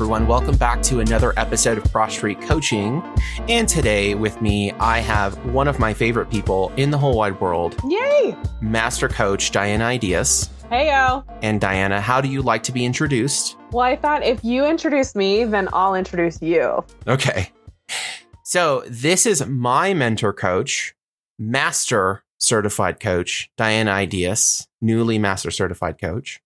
everyone. 0.00 0.26
Welcome 0.26 0.56
back 0.56 0.80
to 0.84 1.00
another 1.00 1.34
episode 1.36 1.76
of 1.76 1.92
Cross 1.92 2.14
Street 2.14 2.40
Coaching. 2.40 3.02
And 3.50 3.68
today 3.68 4.14
with 4.14 4.40
me, 4.40 4.72
I 4.80 5.00
have 5.00 5.36
one 5.52 5.68
of 5.68 5.78
my 5.78 5.92
favorite 5.92 6.30
people 6.30 6.72
in 6.78 6.90
the 6.90 6.96
whole 6.96 7.18
wide 7.18 7.38
world. 7.38 7.76
Yay! 7.86 8.34
Master 8.62 9.08
Coach 9.08 9.50
Diana 9.50 9.84
Ideas. 9.84 10.48
Hey, 10.70 10.88
yo. 10.88 11.22
And 11.42 11.60
Diana, 11.60 12.00
how 12.00 12.22
do 12.22 12.28
you 12.28 12.40
like 12.40 12.62
to 12.62 12.72
be 12.72 12.86
introduced? 12.86 13.58
Well, 13.72 13.84
I 13.84 13.94
thought 13.94 14.22
if 14.22 14.42
you 14.42 14.64
introduce 14.64 15.14
me, 15.14 15.44
then 15.44 15.68
I'll 15.74 15.94
introduce 15.94 16.40
you. 16.40 16.82
Okay. 17.06 17.50
So 18.42 18.82
this 18.88 19.26
is 19.26 19.46
my 19.46 19.92
mentor 19.92 20.32
coach, 20.32 20.94
Master 21.38 22.24
Certified 22.38 23.00
Coach, 23.00 23.50
Diana 23.58 23.90
Ideas, 23.90 24.66
newly 24.80 25.18
Master 25.18 25.50
Certified 25.50 26.00
Coach 26.00 26.40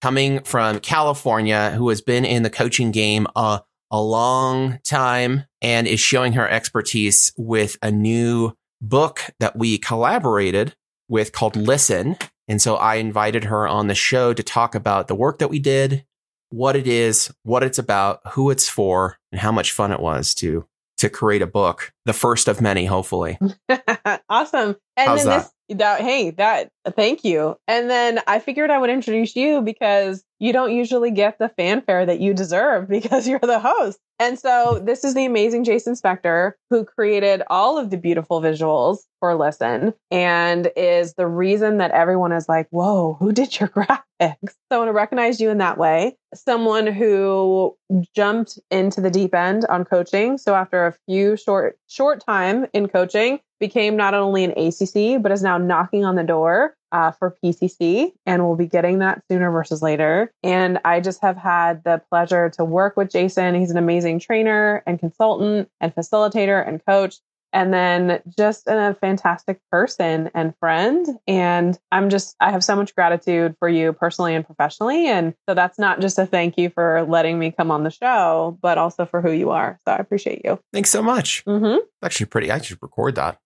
coming 0.00 0.42
from 0.42 0.80
California 0.80 1.70
who 1.70 1.88
has 1.88 2.00
been 2.00 2.24
in 2.24 2.42
the 2.42 2.50
coaching 2.50 2.90
game 2.90 3.26
a, 3.36 3.62
a 3.90 4.00
long 4.00 4.78
time 4.84 5.44
and 5.60 5.86
is 5.86 6.00
showing 6.00 6.32
her 6.34 6.48
expertise 6.48 7.32
with 7.36 7.76
a 7.82 7.90
new 7.90 8.52
book 8.80 9.20
that 9.40 9.56
we 9.56 9.78
collaborated 9.78 10.74
with 11.08 11.32
called 11.32 11.56
Listen. 11.56 12.16
And 12.48 12.62
so 12.62 12.76
I 12.76 12.96
invited 12.96 13.44
her 13.44 13.68
on 13.68 13.88
the 13.88 13.94
show 13.94 14.32
to 14.32 14.42
talk 14.42 14.74
about 14.74 15.08
the 15.08 15.14
work 15.14 15.38
that 15.40 15.48
we 15.48 15.58
did, 15.58 16.04
what 16.50 16.76
it 16.76 16.86
is, 16.86 17.32
what 17.42 17.62
it's 17.62 17.78
about, 17.78 18.20
who 18.32 18.50
it's 18.50 18.68
for, 18.68 19.18
and 19.32 19.40
how 19.40 19.52
much 19.52 19.72
fun 19.72 19.92
it 19.92 20.00
was 20.00 20.34
to 20.36 20.66
to 20.98 21.08
create 21.08 21.40
a 21.40 21.46
book, 21.46 21.92
the 22.04 22.12
first 22.12 22.46
of 22.46 22.60
many, 22.60 22.84
hopefully. 22.84 23.38
awesome. 24.28 24.76
And 24.98 25.08
How's 25.08 25.24
then 25.24 25.30
that? 25.30 25.42
this 25.44 25.52
that 25.74 26.00
hey, 26.00 26.30
that 26.32 26.70
thank 26.96 27.24
you. 27.24 27.56
And 27.68 27.88
then 27.88 28.20
I 28.26 28.38
figured 28.38 28.70
I 28.70 28.78
would 28.78 28.90
introduce 28.90 29.36
you 29.36 29.62
because 29.62 30.24
you 30.40 30.52
don't 30.52 30.74
usually 30.74 31.10
get 31.10 31.38
the 31.38 31.50
fanfare 31.50 32.06
that 32.06 32.18
you 32.18 32.34
deserve 32.34 32.88
because 32.88 33.28
you're 33.28 33.38
the 33.38 33.60
host. 33.60 34.00
And 34.18 34.38
so 34.38 34.80
this 34.84 35.04
is 35.04 35.14
the 35.14 35.24
amazing 35.24 35.64
Jason 35.64 35.94
Spector 35.94 36.52
who 36.68 36.84
created 36.84 37.42
all 37.48 37.78
of 37.78 37.90
the 37.90 37.96
beautiful 37.96 38.42
visuals 38.42 38.98
for 39.18 39.34
Listen 39.34 39.94
and 40.10 40.70
is 40.76 41.14
the 41.14 41.26
reason 41.26 41.78
that 41.78 41.92
everyone 41.92 42.32
is 42.32 42.48
like, 42.48 42.66
whoa, 42.70 43.16
who 43.18 43.32
did 43.32 43.58
your 43.58 43.68
graphics? 43.70 44.00
So 44.20 44.72
I 44.72 44.76
want 44.76 44.88
to 44.88 44.92
recognize 44.92 45.40
you 45.40 45.48
in 45.50 45.58
that 45.58 45.78
way. 45.78 46.16
Someone 46.34 46.86
who 46.86 47.76
jumped 48.14 48.58
into 48.70 49.00
the 49.00 49.10
deep 49.10 49.34
end 49.34 49.64
on 49.66 49.84
coaching. 49.84 50.36
So 50.36 50.54
after 50.54 50.86
a 50.86 50.94
few 51.06 51.36
short, 51.36 51.78
short 51.86 52.24
time 52.24 52.66
in 52.74 52.88
coaching, 52.88 53.40
became 53.58 53.94
not 53.94 54.14
only 54.14 54.42
an 54.44 54.52
ACC, 54.52 55.22
but 55.22 55.30
is 55.30 55.42
now 55.42 55.58
knocking 55.58 56.04
on 56.04 56.16
the 56.16 56.24
door 56.24 56.74
uh, 56.92 57.12
for 57.12 57.36
PCC, 57.42 58.12
and 58.26 58.46
we'll 58.46 58.56
be 58.56 58.66
getting 58.66 58.98
that 58.98 59.22
sooner 59.30 59.50
versus 59.50 59.82
later. 59.82 60.32
And 60.42 60.78
I 60.84 61.00
just 61.00 61.20
have 61.22 61.36
had 61.36 61.84
the 61.84 62.02
pleasure 62.10 62.50
to 62.50 62.64
work 62.64 62.96
with 62.96 63.10
Jason. 63.10 63.54
He's 63.54 63.70
an 63.70 63.76
amazing 63.76 64.18
trainer 64.18 64.82
and 64.86 64.98
consultant 64.98 65.68
and 65.80 65.94
facilitator 65.94 66.66
and 66.66 66.84
coach. 66.84 67.16
And 67.52 67.74
then 67.74 68.22
just 68.38 68.68
a 68.68 68.96
fantastic 69.00 69.58
person 69.72 70.30
and 70.34 70.54
friend. 70.60 71.04
And 71.26 71.76
I'm 71.90 72.08
just, 72.08 72.36
I 72.38 72.52
have 72.52 72.62
so 72.62 72.76
much 72.76 72.94
gratitude 72.94 73.56
for 73.58 73.68
you 73.68 73.92
personally 73.92 74.36
and 74.36 74.46
professionally. 74.46 75.08
And 75.08 75.34
so 75.48 75.54
that's 75.54 75.76
not 75.76 76.00
just 76.00 76.16
a 76.18 76.26
thank 76.26 76.56
you 76.56 76.70
for 76.70 77.04
letting 77.08 77.40
me 77.40 77.50
come 77.50 77.72
on 77.72 77.82
the 77.82 77.90
show, 77.90 78.56
but 78.62 78.78
also 78.78 79.04
for 79.04 79.20
who 79.20 79.32
you 79.32 79.50
are. 79.50 79.80
So 79.84 79.92
I 79.92 79.96
appreciate 79.96 80.42
you. 80.44 80.60
Thanks 80.72 80.90
so 80.90 81.02
much. 81.02 81.44
Mm-hmm. 81.44 81.78
Actually, 82.04 82.26
pretty. 82.26 82.52
I 82.52 82.60
should 82.60 82.78
record 82.80 83.16
that. 83.16 83.38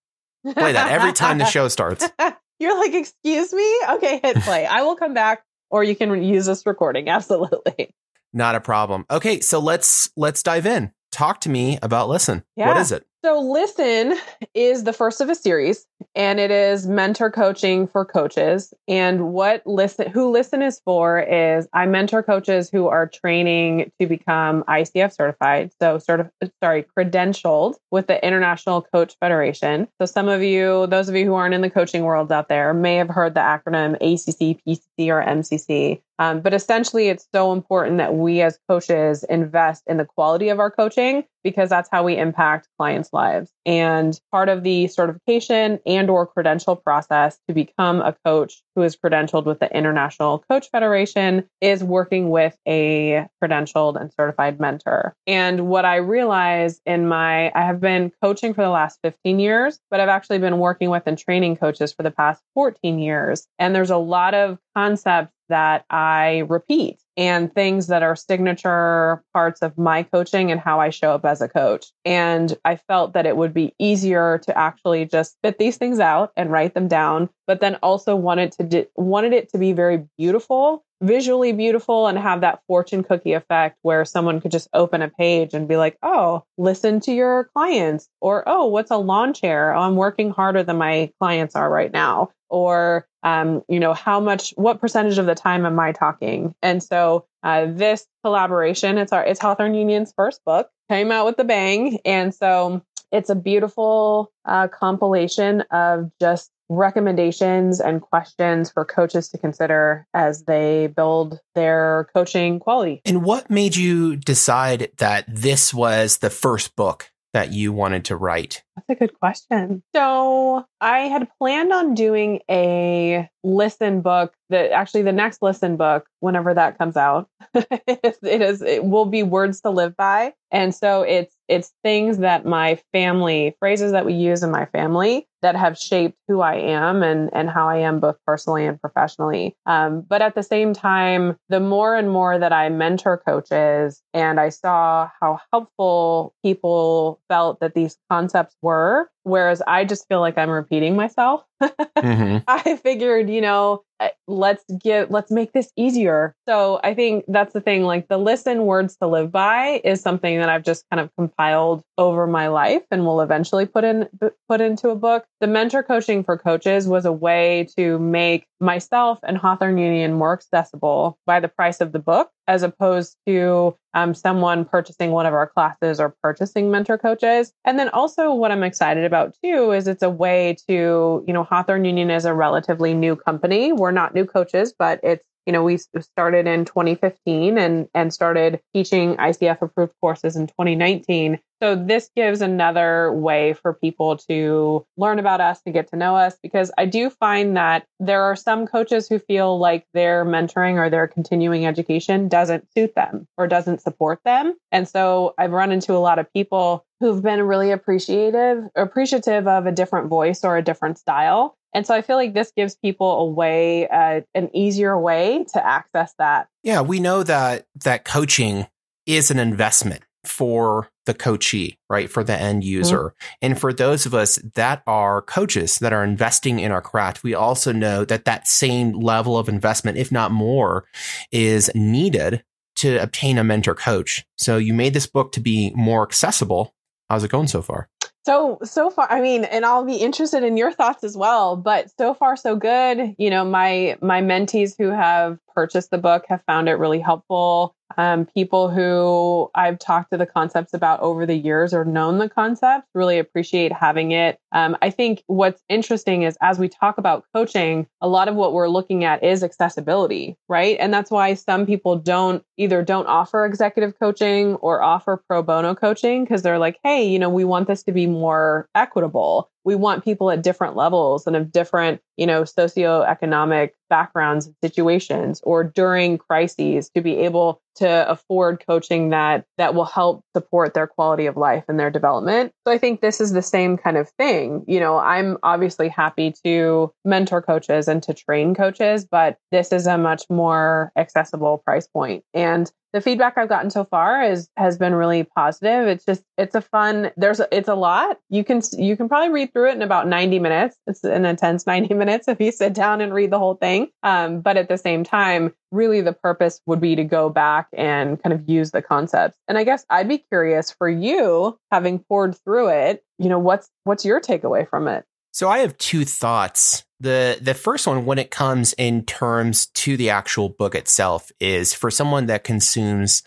Play 0.53 0.73
that 0.73 0.91
every 0.91 1.11
time 1.11 1.39
the 1.39 1.45
show 1.45 1.67
starts. 1.67 2.07
You're 2.59 2.77
like, 2.79 2.93
excuse 2.93 3.51
me? 3.53 3.79
Okay, 3.91 4.19
hit 4.23 4.37
play. 4.37 4.65
I 4.65 4.81
will 4.83 4.95
come 4.95 5.13
back 5.13 5.43
or 5.69 5.83
you 5.83 5.95
can 5.95 6.23
use 6.23 6.45
this 6.45 6.65
recording. 6.65 7.09
Absolutely. 7.09 7.93
Not 8.33 8.55
a 8.55 8.61
problem. 8.61 9.05
Okay, 9.09 9.39
so 9.41 9.59
let's 9.59 10.09
let's 10.17 10.43
dive 10.43 10.65
in. 10.65 10.91
Talk 11.11 11.41
to 11.41 11.49
me 11.49 11.79
about 11.81 12.09
Listen. 12.09 12.43
What 12.55 12.67
Yeah. 12.75 12.81
is 12.81 12.91
it? 12.91 13.05
So, 13.25 13.39
Listen 13.39 14.15
is 14.53 14.83
the 14.83 14.93
first 14.93 15.19
of 15.19 15.29
a 15.29 15.33
series, 15.33 15.87
and 16.13 16.39
it 16.39 16.51
is 16.51 16.85
mentor 16.85 17.31
coaching 17.31 17.87
for 17.87 18.05
coaches. 18.05 18.71
And 18.87 19.33
what 19.33 19.65
Listen, 19.65 20.11
who 20.11 20.29
Listen 20.29 20.61
is 20.61 20.79
for, 20.85 21.21
is 21.21 21.67
I 21.73 21.87
mentor 21.87 22.21
coaches 22.21 22.69
who 22.69 22.87
are 22.87 23.07
training 23.07 23.91
to 23.99 24.05
become 24.05 24.63
ICF 24.65 25.11
certified, 25.11 25.71
so 25.81 25.97
sort 25.97 26.19
of 26.19 26.29
sorry, 26.63 26.85
credentialed 26.95 27.77
with 27.89 28.05
the 28.05 28.23
International 28.23 28.83
Coach 28.83 29.15
Federation. 29.19 29.87
So, 29.99 30.05
some 30.05 30.27
of 30.27 30.43
you, 30.43 30.85
those 30.85 31.09
of 31.09 31.15
you 31.15 31.25
who 31.25 31.33
aren't 31.33 31.55
in 31.55 31.61
the 31.61 31.71
coaching 31.71 32.03
worlds 32.03 32.31
out 32.31 32.47
there, 32.47 32.75
may 32.75 32.97
have 32.97 33.09
heard 33.09 33.33
the 33.33 33.39
acronym 33.39 33.95
ACC, 33.95 34.61
PCC, 34.63 35.07
or 35.07 35.25
MCC. 35.25 35.99
Um, 36.19 36.41
but 36.41 36.53
essentially, 36.53 37.07
it's 37.07 37.27
so 37.33 37.53
important 37.53 37.97
that 37.97 38.13
we 38.13 38.41
as 38.41 38.59
coaches 38.69 39.23
invest 39.23 39.81
in 39.87 39.97
the 39.97 40.05
quality 40.05 40.49
of 40.49 40.59
our 40.59 40.69
coaching 40.69 41.23
because 41.45 41.69
that's 41.69 41.87
how 41.91 42.03
we 42.03 42.17
impact 42.17 42.67
clients' 42.77 43.13
lives. 43.13 43.53
And 43.67 44.19
part 44.31 44.49
of 44.49 44.63
the 44.63 44.87
certification 44.87 45.79
and 45.85 46.09
or 46.09 46.25
credential 46.25 46.75
process 46.75 47.37
to 47.47 47.53
become 47.53 48.01
a 48.01 48.15
coach 48.25 48.63
who 48.75 48.81
is 48.81 48.97
credentialed 48.97 49.45
with 49.45 49.59
the 49.59 49.73
International 49.73 50.39
Coach 50.49 50.69
Federation 50.71 51.47
is 51.61 51.83
working 51.83 52.31
with 52.31 52.57
a 52.67 53.27
credentialed 53.41 54.01
and 54.01 54.11
certified 54.11 54.59
mentor. 54.59 55.15
And 55.27 55.67
what 55.67 55.85
I 55.85 55.97
realize 55.97 56.81
in 56.85 57.07
my 57.07 57.51
I 57.53 57.61
have 57.61 57.79
been 57.79 58.11
coaching 58.23 58.55
for 58.55 58.63
the 58.63 58.69
last 58.69 58.99
15 59.03 59.39
years, 59.39 59.79
but 59.91 59.99
I've 59.99 60.09
actually 60.09 60.39
been 60.39 60.57
working 60.57 60.89
with 60.89 61.03
and 61.05 61.17
training 61.17 61.57
coaches 61.57 61.93
for 61.93 62.01
the 62.01 62.11
past 62.11 62.41
14 62.55 62.97
years. 62.97 63.47
And 63.59 63.75
there's 63.75 63.91
a 63.91 63.97
lot 63.97 64.33
of 64.33 64.57
concepts 64.75 65.35
that 65.47 65.85
I 65.91 66.39
repeat 66.49 66.99
and 67.17 67.53
things 67.53 67.87
that 67.87 68.03
are 68.03 68.15
signature 68.15 69.23
parts 69.33 69.61
of 69.61 69.77
my 69.77 70.03
coaching 70.03 70.51
and 70.51 70.59
how 70.59 70.79
I 70.79 70.89
show 70.89 71.11
up 71.11 71.25
as 71.25 71.41
a 71.41 71.47
coach. 71.49 71.87
And 72.03 72.57
I 72.65 72.75
felt 72.75 73.13
that 73.13 73.25
it 73.25 73.37
would 73.37 73.53
be 73.53 73.73
easier 73.79 74.39
to 74.39 74.57
actually 74.57 75.05
just 75.05 75.33
spit 75.33 75.57
these 75.57 75.77
things 75.77 75.99
out 75.99 76.31
and 76.35 76.51
write 76.51 76.73
them 76.73 76.87
down, 76.87 77.29
but 77.47 77.61
then 77.61 77.75
also 77.81 78.15
wanted 78.15 78.51
to 78.53 78.63
di- 78.63 78.87
wanted 78.95 79.33
it 79.33 79.49
to 79.49 79.57
be 79.57 79.71
very 79.71 80.05
beautiful, 80.17 80.83
visually 81.01 81.51
beautiful 81.51 82.07
and 82.07 82.17
have 82.17 82.41
that 82.41 82.61
fortune 82.67 83.03
cookie 83.03 83.33
effect 83.33 83.77
where 83.81 84.05
someone 84.05 84.41
could 84.41 84.51
just 84.51 84.69
open 84.73 85.01
a 85.01 85.09
page 85.09 85.53
and 85.53 85.67
be 85.67 85.77
like, 85.77 85.97
"Oh, 86.03 86.43
listen 86.57 86.99
to 87.01 87.13
your 87.13 87.49
clients," 87.55 88.09
or 88.21 88.43
"Oh, 88.47 88.67
what's 88.67 88.91
a 88.91 88.97
lawn 88.97 89.33
chair? 89.33 89.73
Oh, 89.73 89.81
I'm 89.81 89.95
working 89.95 90.31
harder 90.31 90.63
than 90.63 90.77
my 90.77 91.11
clients 91.19 91.55
are 91.55 91.69
right 91.69 91.91
now." 91.91 92.29
Or 92.55 93.05
um, 93.21 93.63
you 93.67 93.81
know, 93.81 93.93
how 93.93 94.21
much, 94.21 94.53
what 94.55 94.79
percentage 94.79 95.17
of 95.17 95.25
the 95.25 95.35
time 95.35 95.65
am 95.65 95.77
I 95.77 95.91
talking? 95.91 96.55
And 96.61 96.81
so 96.81 97.25
uh, 97.43 97.65
this 97.67 98.07
collaboration, 98.23 98.97
it's 98.97 99.11
our, 99.11 99.25
it's 99.25 99.41
Hawthorne 99.41 99.73
Union's 99.73 100.13
first 100.15 100.39
book, 100.45 100.69
came 100.89 101.11
out 101.11 101.25
with 101.25 101.37
a 101.39 101.43
bang, 101.43 101.99
and 102.05 102.33
so 102.33 102.81
it's 103.11 103.29
a 103.29 103.35
beautiful 103.35 104.31
uh, 104.45 104.69
compilation 104.69 105.61
of 105.71 106.11
just 106.21 106.49
recommendations 106.69 107.81
and 107.81 108.01
questions 108.01 108.71
for 108.71 108.85
coaches 108.85 109.29
to 109.29 109.37
consider 109.37 110.07
as 110.13 110.45
they 110.45 110.87
build 110.87 111.39
their 111.55 112.07
coaching 112.13 112.59
quality. 112.59 113.01
And 113.05 113.23
what 113.23 113.49
made 113.49 113.75
you 113.75 114.15
decide 114.15 114.91
that 114.97 115.25
this 115.27 115.73
was 115.73 116.19
the 116.19 116.29
first 116.29 116.75
book 116.75 117.11
that 117.35 117.51
you 117.51 117.73
wanted 117.73 118.05
to 118.05 118.15
write? 118.15 118.63
That's 118.77 118.89
a 118.91 118.95
good 118.95 119.19
question. 119.19 119.83
So 119.93 120.65
I 120.79 120.99
had 120.99 121.27
planned 121.37 121.73
on 121.73 121.93
doing 121.93 122.39
a 122.49 123.29
listen 123.43 123.99
book 123.99 124.33
that 124.49 124.71
actually 124.71 125.01
the 125.01 125.11
next 125.11 125.41
listen 125.41 125.75
book, 125.75 126.05
whenever 126.21 126.53
that 126.53 126.77
comes 126.77 126.95
out, 126.95 127.27
it 127.53 128.41
is 128.41 128.61
it 128.61 128.85
will 128.85 129.03
be 129.03 129.21
words 129.21 129.59
to 129.61 129.69
live 129.69 129.97
by. 129.97 130.33
And 130.49 130.73
so 130.73 131.01
it's 131.01 131.35
it's 131.49 131.73
things 131.83 132.19
that 132.19 132.45
my 132.45 132.79
family, 132.93 133.53
phrases 133.59 133.91
that 133.91 134.05
we 134.05 134.13
use 134.13 134.41
in 134.41 134.49
my 134.49 134.67
family 134.67 135.27
that 135.45 135.55
have 135.55 135.77
shaped 135.77 136.17
who 136.27 136.41
I 136.41 136.55
am 136.55 137.03
and 137.03 137.29
and 137.31 137.51
how 137.51 137.69
I 137.69 137.77
am 137.77 137.99
both 137.99 138.15
personally 138.25 138.65
and 138.65 138.81
professionally. 138.81 139.55
Um, 139.67 140.01
but 140.01 140.23
at 140.23 140.33
the 140.33 140.41
same 140.41 140.73
time, 140.73 141.37
the 141.49 141.59
more 141.59 141.95
and 141.95 142.09
more 142.11 142.39
that 142.39 142.51
I 142.51 142.67
mentor 142.69 143.21
coaches 143.23 144.01
and 144.11 144.39
I 144.39 144.49
saw 144.49 145.07
how 145.21 145.37
helpful 145.53 146.33
people 146.43 147.19
felt 147.29 147.59
that 147.59 147.75
these 147.75 147.95
concepts 148.09 148.55
were, 148.63 149.07
whereas 149.21 149.61
I 149.67 149.85
just 149.85 150.07
feel 150.07 150.19
like 150.19 150.35
I'm 150.35 150.49
repeating 150.49 150.95
myself. 150.95 151.43
Mhm. 151.97 152.43
I 152.47 152.75
figured, 152.77 153.29
you 153.29 153.39
know, 153.41 153.81
uh, 153.99 154.09
let's 154.27 154.63
get 154.83 155.09
let's 155.09 155.31
make 155.31 155.53
this 155.53 155.71
easier. 155.77 156.35
So 156.47 156.79
I 156.83 156.93
think 156.93 157.23
that's 157.27 157.53
the 157.53 157.61
thing. 157.61 157.83
Like 157.83 158.07
the 158.09 158.17
listen 158.17 158.65
words 158.65 158.97
to 158.97 159.07
live 159.07 159.31
by 159.31 159.79
is 159.83 160.01
something 160.01 160.37
that 160.39 160.49
I've 160.49 160.63
just 160.63 160.83
kind 160.91 160.99
of 160.99 161.09
compiled 161.17 161.81
over 161.97 162.27
my 162.27 162.47
life 162.49 162.83
and 162.91 163.05
will 163.05 163.21
eventually 163.21 163.65
put 163.65 163.83
in 163.85 164.09
put 164.49 164.59
into 164.59 164.89
a 164.89 164.95
book. 164.95 165.25
The 165.41 165.47
mentor 165.47 165.83
coaching 165.83 166.23
for 166.23 166.37
coaches 166.37 166.87
was 166.87 167.03
a 167.03 167.11
way 167.11 167.67
to 167.77 167.99
make 167.99 168.47
myself 168.61 169.19
and 169.23 169.37
Hawthorne 169.37 169.77
Union 169.77 170.13
more 170.13 170.31
accessible 170.31 171.19
by 171.25 171.41
the 171.41 171.49
price 171.49 171.81
of 171.81 171.91
the 171.91 171.99
book, 171.99 172.29
as 172.47 172.63
opposed 172.63 173.17
to 173.27 173.75
um, 173.93 174.13
someone 174.13 174.63
purchasing 174.63 175.11
one 175.11 175.25
of 175.25 175.33
our 175.33 175.47
classes 175.47 175.99
or 175.99 176.15
purchasing 176.23 176.71
mentor 176.71 176.97
coaches. 176.97 177.51
And 177.65 177.77
then 177.77 177.89
also 177.89 178.33
what 178.33 178.51
I'm 178.51 178.63
excited 178.63 179.03
about 179.03 179.35
too 179.43 179.71
is 179.71 179.87
it's 179.87 180.03
a 180.03 180.09
way 180.09 180.55
to, 180.69 181.23
you 181.27 181.33
know, 181.33 181.43
Hawthorne 181.43 181.83
Union 181.83 182.09
is 182.11 182.23
a 182.23 182.33
relatively 182.33 182.93
new 182.93 183.17
company. 183.17 183.73
We're 183.73 183.91
not 183.91 184.15
new 184.15 184.25
coaches, 184.25 184.73
but 184.77 185.01
it's 185.03 185.27
you 185.45 185.53
know, 185.53 185.63
we 185.63 185.77
started 185.77 186.47
in 186.47 186.65
2015 186.65 187.57
and 187.57 187.87
and 187.93 188.13
started 188.13 188.61
teaching 188.73 189.15
ICF 189.17 189.61
approved 189.61 189.93
courses 190.01 190.35
in 190.35 190.47
2019. 190.47 191.39
So 191.61 191.75
this 191.75 192.09
gives 192.15 192.41
another 192.41 193.11
way 193.13 193.53
for 193.53 193.73
people 193.73 194.17
to 194.29 194.85
learn 194.97 195.19
about 195.19 195.41
us 195.41 195.61
and 195.65 195.73
get 195.73 195.89
to 195.89 195.95
know 195.95 196.15
us 196.15 196.37
because 196.43 196.71
I 196.77 196.85
do 196.85 197.09
find 197.09 197.55
that 197.55 197.85
there 197.99 198.23
are 198.23 198.35
some 198.35 198.67
coaches 198.67 199.07
who 199.07 199.19
feel 199.19 199.57
like 199.57 199.85
their 199.93 200.25
mentoring 200.25 200.75
or 200.75 200.89
their 200.89 201.07
continuing 201.07 201.65
education 201.65 202.27
doesn't 202.27 202.67
suit 202.73 202.93
them 202.95 203.27
or 203.37 203.47
doesn't 203.47 203.81
support 203.81 204.19
them. 204.25 204.55
And 204.71 204.87
so 204.87 205.33
I've 205.37 205.51
run 205.51 205.71
into 205.71 205.93
a 205.93 205.99
lot 205.99 206.19
of 206.19 206.31
people 206.33 206.84
who've 206.99 207.21
been 207.21 207.41
really 207.41 207.71
appreciative 207.71 208.63
appreciative 208.75 209.47
of 209.47 209.65
a 209.65 209.71
different 209.71 210.07
voice 210.07 210.43
or 210.43 210.57
a 210.57 210.61
different 210.61 210.97
style. 210.97 211.57
And 211.73 211.85
so 211.85 211.93
I 211.93 212.01
feel 212.01 212.15
like 212.15 212.33
this 212.33 212.53
gives 212.55 212.75
people 212.75 213.11
a 213.19 213.25
way, 213.25 213.87
uh, 213.89 214.21
an 214.33 214.49
easier 214.55 214.97
way 214.97 215.45
to 215.53 215.65
access 215.65 216.13
that. 216.19 216.47
Yeah, 216.63 216.81
we 216.81 217.01
know 217.01 217.21
that 217.23 217.65
that 217.83 218.05
coaching 218.05 218.67
is 219.05 219.29
an 219.29 219.39
investment 219.39 220.03
for 220.23 220.89
the 221.05 221.13
coachee, 221.13 221.77
right? 221.89 222.09
For 222.09 222.23
the 222.23 222.39
end 222.39 222.63
user. 222.63 222.97
Mm-hmm. 222.97 223.35
And 223.41 223.59
for 223.59 223.73
those 223.73 224.05
of 224.05 224.13
us 224.13 224.37
that 224.55 224.81
are 224.87 225.21
coaches 225.21 225.79
that 225.79 225.93
are 225.93 226.03
investing 226.03 226.59
in 226.59 226.71
our 226.71 226.81
craft, 226.81 227.23
we 227.23 227.33
also 227.33 227.71
know 227.71 228.05
that 228.05 228.25
that 228.25 228.47
same 228.47 228.93
level 228.93 229.37
of 229.37 229.49
investment, 229.49 229.97
if 229.97 230.11
not 230.11 230.31
more, 230.31 230.85
is 231.31 231.69
needed 231.75 232.43
to 232.77 232.97
obtain 232.97 233.37
a 233.37 233.43
mentor 233.43 233.75
coach. 233.75 234.25
So 234.37 234.57
you 234.57 234.73
made 234.73 234.93
this 234.93 235.07
book 235.07 235.31
to 235.33 235.39
be 235.39 235.71
more 235.75 236.03
accessible. 236.03 236.73
How's 237.09 237.23
it 237.23 237.31
going 237.31 237.47
so 237.47 237.61
far? 237.61 237.89
So 238.25 238.57
so 238.63 238.89
far, 238.89 239.11
I 239.11 239.21
mean, 239.21 239.43
and 239.43 239.65
I'll 239.65 239.85
be 239.85 239.97
interested 239.97 240.43
in 240.43 240.57
your 240.57 240.71
thoughts 240.71 241.03
as 241.03 241.15
well. 241.15 241.55
But 241.55 241.91
so 241.95 242.15
far, 242.15 242.35
so 242.35 242.55
good. 242.55 243.15
You 243.19 243.29
know, 243.29 243.45
my 243.45 243.97
my 244.01 244.21
mentees 244.21 244.73
who 244.77 244.89
have 244.89 245.37
purchased 245.53 245.91
the 245.91 245.99
book 245.99 246.25
have 246.27 246.41
found 246.47 246.67
it 246.67 246.73
really 246.73 246.99
helpful 246.99 247.75
um, 247.97 248.25
people 248.25 248.69
who 248.69 249.49
I've 249.55 249.79
talked 249.79 250.11
to 250.11 250.17
the 250.17 250.25
concepts 250.25 250.73
about 250.73 250.99
over 251.01 251.25
the 251.25 251.35
years 251.35 251.73
or 251.73 251.85
known 251.85 252.17
the 252.17 252.29
concepts 252.29 252.87
really 252.93 253.19
appreciate 253.19 253.71
having 253.71 254.11
it. 254.11 254.39
Um, 254.55 254.77
I 254.81 254.89
think 254.89 255.21
what's 255.27 255.61
interesting 255.67 256.23
is 256.23 256.37
as 256.41 256.57
we 256.57 256.69
talk 256.69 256.97
about 256.97 257.25
coaching, 257.35 257.87
a 257.99 258.07
lot 258.07 258.29
of 258.29 258.35
what 258.35 258.53
we're 258.53 258.69
looking 258.69 259.03
at 259.03 259.21
is 259.21 259.43
accessibility, 259.43 260.37
right? 260.47 260.77
And 260.79 260.93
that's 260.93 261.11
why 261.11 261.33
some 261.33 261.65
people 261.65 261.97
don't 261.97 262.41
either 262.55 262.81
don't 262.81 263.05
offer 263.07 263.45
executive 263.45 263.99
coaching 263.99 264.55
or 264.55 264.81
offer 264.81 265.21
pro 265.27 265.43
bono 265.43 265.75
coaching 265.75 266.23
because 266.23 266.41
they're 266.41 266.57
like, 266.57 266.79
hey, 266.85 267.05
you 267.05 267.19
know, 267.19 267.27
we 267.27 267.43
want 267.43 267.67
this 267.67 267.83
to 267.83 267.91
be 267.91 268.07
more 268.07 268.69
equitable 268.73 269.51
we 269.65 269.75
want 269.75 270.05
people 270.05 270.29
at 270.29 270.43
different 270.43 270.75
levels 270.75 271.25
and 271.25 271.35
of 271.35 271.51
different, 271.51 271.99
you 272.17 272.27
know, 272.27 272.43
socioeconomic 272.43 273.71
backgrounds 273.89 274.45
and 274.45 274.55
situations 274.63 275.41
or 275.43 275.63
during 275.63 276.17
crises 276.17 276.89
to 276.95 277.01
be 277.01 277.17
able 277.17 277.61
to 277.75 278.09
afford 278.09 278.63
coaching 278.65 279.09
that 279.09 279.43
that 279.57 279.73
will 279.75 279.85
help 279.85 280.23
support 280.35 280.73
their 280.73 280.87
quality 280.87 281.25
of 281.25 281.35
life 281.35 281.65
and 281.67 281.79
their 281.79 281.89
development. 281.89 282.53
So 282.65 282.71
I 282.71 282.77
think 282.77 283.01
this 283.01 283.19
is 283.19 283.33
the 283.33 283.41
same 283.41 283.75
kind 283.75 283.97
of 283.97 284.07
thing. 284.11 284.44
You 284.67 284.79
know, 284.79 284.97
I'm 284.97 285.37
obviously 285.43 285.89
happy 285.89 286.33
to 286.43 286.93
mentor 287.03 287.41
coaches 287.41 287.87
and 287.87 288.01
to 288.03 288.13
train 288.13 288.55
coaches, 288.55 289.05
but 289.05 289.37
this 289.51 289.71
is 289.71 289.87
a 289.87 289.97
much 289.97 290.23
more 290.29 290.91
accessible 290.95 291.59
price 291.59 291.87
point. 291.87 292.23
And 292.33 292.71
the 292.95 293.01
feedback 293.01 293.37
I've 293.37 293.49
gotten 293.49 293.69
so 293.69 293.83
far 293.83 294.23
is 294.23 294.47
has 294.55 294.77
been 294.77 294.95
really 294.95 295.25
positive. 295.25 295.85
It's 295.85 296.05
just 296.05 296.23
it's 296.37 296.55
a 296.55 296.61
fun. 296.61 297.11
There's 297.17 297.41
it's 297.51 297.67
a 297.67 297.75
lot. 297.75 298.19
You 298.29 298.45
can 298.45 298.61
you 298.77 298.95
can 298.95 299.09
probably 299.09 299.33
read 299.33 299.51
through 299.51 299.71
it 299.71 299.75
in 299.75 299.81
about 299.81 300.07
90 300.07 300.39
minutes. 300.39 300.77
It's 300.87 301.03
an 301.03 301.25
intense 301.25 301.67
90 301.67 301.93
minutes 301.93 302.29
if 302.29 302.39
you 302.39 302.53
sit 302.53 302.73
down 302.73 303.01
and 303.01 303.13
read 303.13 303.31
the 303.31 303.37
whole 303.37 303.55
thing. 303.55 303.89
Um, 304.01 304.39
but 304.39 304.55
at 304.55 304.69
the 304.69 304.77
same 304.77 305.03
time, 305.03 305.53
really 305.71 305.99
the 305.99 306.13
purpose 306.13 306.61
would 306.67 306.79
be 306.79 306.95
to 306.95 307.03
go 307.03 307.27
back 307.27 307.67
and 307.73 308.23
kind 308.23 308.31
of 308.31 308.49
use 308.49 308.71
the 308.71 308.81
concepts. 308.81 309.37
And 309.49 309.57
I 309.57 309.65
guess 309.65 309.85
I'd 309.89 310.07
be 310.07 310.19
curious 310.19 310.71
for 310.71 310.87
you, 310.87 311.59
having 311.73 311.99
poured 311.99 312.37
through 312.45 312.69
it. 312.69 313.03
You 313.17 313.27
know, 313.27 313.39
what's 313.39 313.69
what's 313.83 314.05
your 314.05 314.21
takeaway 314.21 314.69
from 314.69 314.87
it? 314.87 315.03
So 315.35 315.49
I 315.49 315.59
have 315.59 315.77
two 315.77 316.05
thoughts. 316.05 316.85
The 317.01 317.37
the 317.41 317.53
first 317.53 317.87
one 317.87 318.05
when 318.05 318.19
it 318.19 318.31
comes 318.31 318.73
in 318.77 319.03
terms 319.03 319.65
to 319.65 319.97
the 319.97 320.11
actual 320.11 320.47
book 320.47 320.75
itself 320.75 321.29
is 321.41 321.73
for 321.73 321.91
someone 321.91 322.27
that 322.27 322.45
consumes 322.45 323.21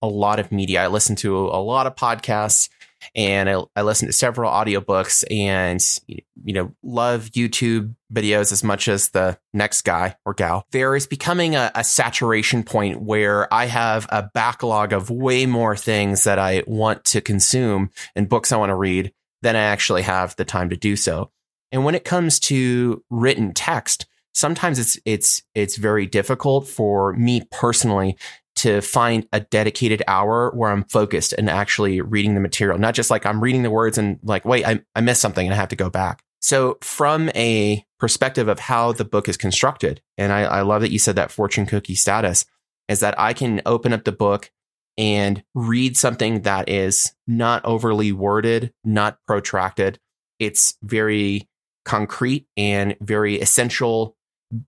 a 0.00 0.06
lot 0.06 0.38
of 0.38 0.52
media. 0.52 0.84
I 0.84 0.86
listen 0.86 1.16
to 1.16 1.36
a 1.36 1.58
lot 1.58 1.88
of 1.88 1.96
podcasts 1.96 2.68
and 3.12 3.50
I, 3.50 3.60
I 3.74 3.82
listen 3.82 4.06
to 4.06 4.12
several 4.12 4.52
audiobooks 4.52 5.24
and 5.32 5.84
you 6.06 6.54
know 6.54 6.76
love 6.84 7.24
YouTube 7.32 7.96
videos 8.12 8.52
as 8.52 8.62
much 8.62 8.86
as 8.86 9.08
the 9.08 9.36
next 9.52 9.82
guy 9.82 10.14
or 10.24 10.34
gal. 10.34 10.64
There 10.70 10.94
is 10.94 11.08
becoming 11.08 11.56
a, 11.56 11.72
a 11.74 11.82
saturation 11.82 12.62
point 12.62 13.02
where 13.02 13.52
I 13.52 13.64
have 13.66 14.06
a 14.10 14.30
backlog 14.32 14.92
of 14.92 15.10
way 15.10 15.44
more 15.44 15.74
things 15.74 16.22
that 16.22 16.38
I 16.38 16.62
want 16.68 17.04
to 17.06 17.20
consume 17.20 17.90
and 18.14 18.28
books 18.28 18.52
I 18.52 18.58
want 18.58 18.70
to 18.70 18.76
read 18.76 19.12
than 19.42 19.56
I 19.56 19.62
actually 19.62 20.02
have 20.02 20.36
the 20.36 20.44
time 20.44 20.70
to 20.70 20.76
do 20.76 20.94
so. 20.94 21.32
And 21.72 21.84
when 21.84 21.94
it 21.94 22.04
comes 22.04 22.40
to 22.40 23.02
written 23.10 23.52
text, 23.52 24.06
sometimes 24.34 24.78
it's 24.78 24.98
it's 25.04 25.42
it's 25.54 25.76
very 25.76 26.06
difficult 26.06 26.66
for 26.66 27.12
me 27.14 27.42
personally 27.50 28.16
to 28.56 28.80
find 28.80 29.26
a 29.32 29.40
dedicated 29.40 30.02
hour 30.08 30.50
where 30.52 30.70
I'm 30.70 30.82
focused 30.84 31.32
and 31.32 31.48
actually 31.48 32.00
reading 32.00 32.34
the 32.34 32.40
material, 32.40 32.76
not 32.78 32.94
just 32.94 33.08
like 33.08 33.24
I'm 33.24 33.40
reading 33.40 33.62
the 33.62 33.70
words 33.70 33.98
and 33.98 34.18
like, 34.24 34.44
wait, 34.44 34.66
I, 34.66 34.80
I 34.96 35.00
missed 35.00 35.20
something 35.20 35.46
and 35.46 35.54
I 35.54 35.56
have 35.56 35.68
to 35.68 35.76
go 35.76 35.88
back. 35.88 36.24
So 36.40 36.76
from 36.80 37.30
a 37.36 37.84
perspective 38.00 38.48
of 38.48 38.58
how 38.58 38.92
the 38.92 39.04
book 39.04 39.28
is 39.28 39.36
constructed, 39.36 40.00
and 40.16 40.32
I, 40.32 40.42
I 40.42 40.60
love 40.62 40.82
that 40.82 40.90
you 40.90 40.98
said 40.98 41.16
that 41.16 41.30
fortune 41.30 41.66
cookie 41.66 41.94
status, 41.94 42.44
is 42.88 42.98
that 43.00 43.18
I 43.18 43.32
can 43.32 43.62
open 43.64 43.92
up 43.92 44.02
the 44.02 44.12
book 44.12 44.50
and 44.96 45.44
read 45.54 45.96
something 45.96 46.42
that 46.42 46.68
is 46.68 47.12
not 47.28 47.64
overly 47.64 48.10
worded, 48.10 48.72
not 48.84 49.18
protracted. 49.26 50.00
It's 50.40 50.76
very 50.82 51.48
concrete 51.88 52.46
and 52.56 52.94
very 53.00 53.40
essential, 53.40 54.14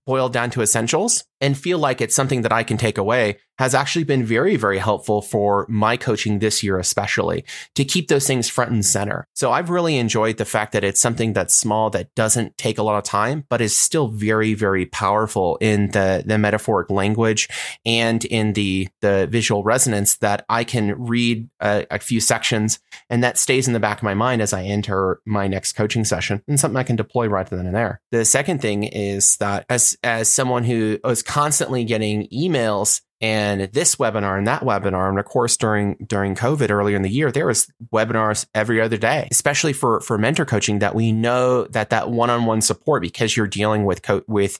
boiled 0.05 0.33
down 0.33 0.49
to 0.51 0.61
essentials 0.61 1.23
and 1.41 1.57
feel 1.57 1.79
like 1.79 1.99
it's 1.99 2.15
something 2.15 2.43
that 2.43 2.53
I 2.53 2.63
can 2.63 2.77
take 2.77 2.97
away 2.97 3.39
has 3.61 3.75
actually 3.75 4.03
been 4.03 4.25
very, 4.25 4.55
very 4.55 4.79
helpful 4.79 5.21
for 5.21 5.67
my 5.69 5.95
coaching 5.95 6.39
this 6.39 6.63
year, 6.63 6.79
especially 6.79 7.45
to 7.75 7.85
keep 7.85 8.07
those 8.07 8.25
things 8.25 8.49
front 8.49 8.71
and 8.71 8.83
center. 8.83 9.27
So 9.35 9.51
I've 9.51 9.69
really 9.69 9.97
enjoyed 9.97 10.37
the 10.37 10.45
fact 10.45 10.73
that 10.73 10.83
it's 10.83 10.99
something 10.99 11.33
that's 11.33 11.55
small, 11.55 11.91
that 11.91 12.13
doesn't 12.15 12.57
take 12.57 12.79
a 12.79 12.83
lot 12.83 12.97
of 12.97 13.03
time, 13.03 13.45
but 13.49 13.61
is 13.61 13.77
still 13.77 14.07
very, 14.07 14.55
very 14.55 14.87
powerful 14.87 15.57
in 15.61 15.91
the, 15.91 16.23
the 16.25 16.39
metaphoric 16.39 16.89
language 16.89 17.49
and 17.85 18.25
in 18.25 18.53
the, 18.53 18.87
the 19.01 19.27
visual 19.29 19.63
resonance 19.63 20.17
that 20.17 20.43
I 20.49 20.63
can 20.63 20.99
read 20.99 21.47
a, 21.59 21.85
a 21.91 21.99
few 21.99 22.19
sections 22.19 22.79
and 23.11 23.23
that 23.23 23.37
stays 23.37 23.67
in 23.67 23.73
the 23.73 23.79
back 23.79 23.97
of 23.97 24.03
my 24.03 24.15
mind 24.15 24.41
as 24.41 24.53
I 24.53 24.63
enter 24.63 25.21
my 25.25 25.47
next 25.47 25.73
coaching 25.73 26.03
session 26.03 26.41
and 26.47 26.59
something 26.59 26.77
I 26.77 26.83
can 26.83 26.95
deploy 26.95 27.27
right 27.27 27.47
then 27.47 27.67
and 27.67 27.75
there. 27.75 28.01
The 28.09 28.25
second 28.25 28.59
thing 28.59 28.85
is 28.85 29.37
that 29.37 29.65
as, 29.69 29.95
as 30.03 30.33
someone 30.33 30.63
who 30.63 30.97
is 31.05 31.21
constantly 31.31 31.85
getting 31.85 32.27
emails 32.27 32.99
and 33.21 33.61
this 33.71 33.95
webinar 33.95 34.37
and 34.37 34.47
that 34.47 34.63
webinar. 34.63 35.07
And 35.07 35.17
of 35.17 35.23
course, 35.23 35.55
during 35.55 35.95
during 36.05 36.35
COVID 36.35 36.69
earlier 36.69 36.97
in 36.97 37.03
the 37.03 37.09
year, 37.09 37.31
there 37.31 37.45
was 37.45 37.71
webinars 37.93 38.45
every 38.53 38.81
other 38.81 38.97
day, 38.97 39.29
especially 39.31 39.71
for 39.71 40.01
for 40.01 40.17
mentor 40.17 40.43
coaching. 40.43 40.79
That 40.79 40.93
we 40.93 41.13
know 41.13 41.63
that 41.67 41.91
that 41.91 42.09
one 42.09 42.29
on 42.29 42.45
one 42.45 42.59
support 42.59 43.01
because 43.01 43.37
you're 43.37 43.47
dealing 43.47 43.85
with 43.85 44.01
co- 44.01 44.23
with 44.27 44.59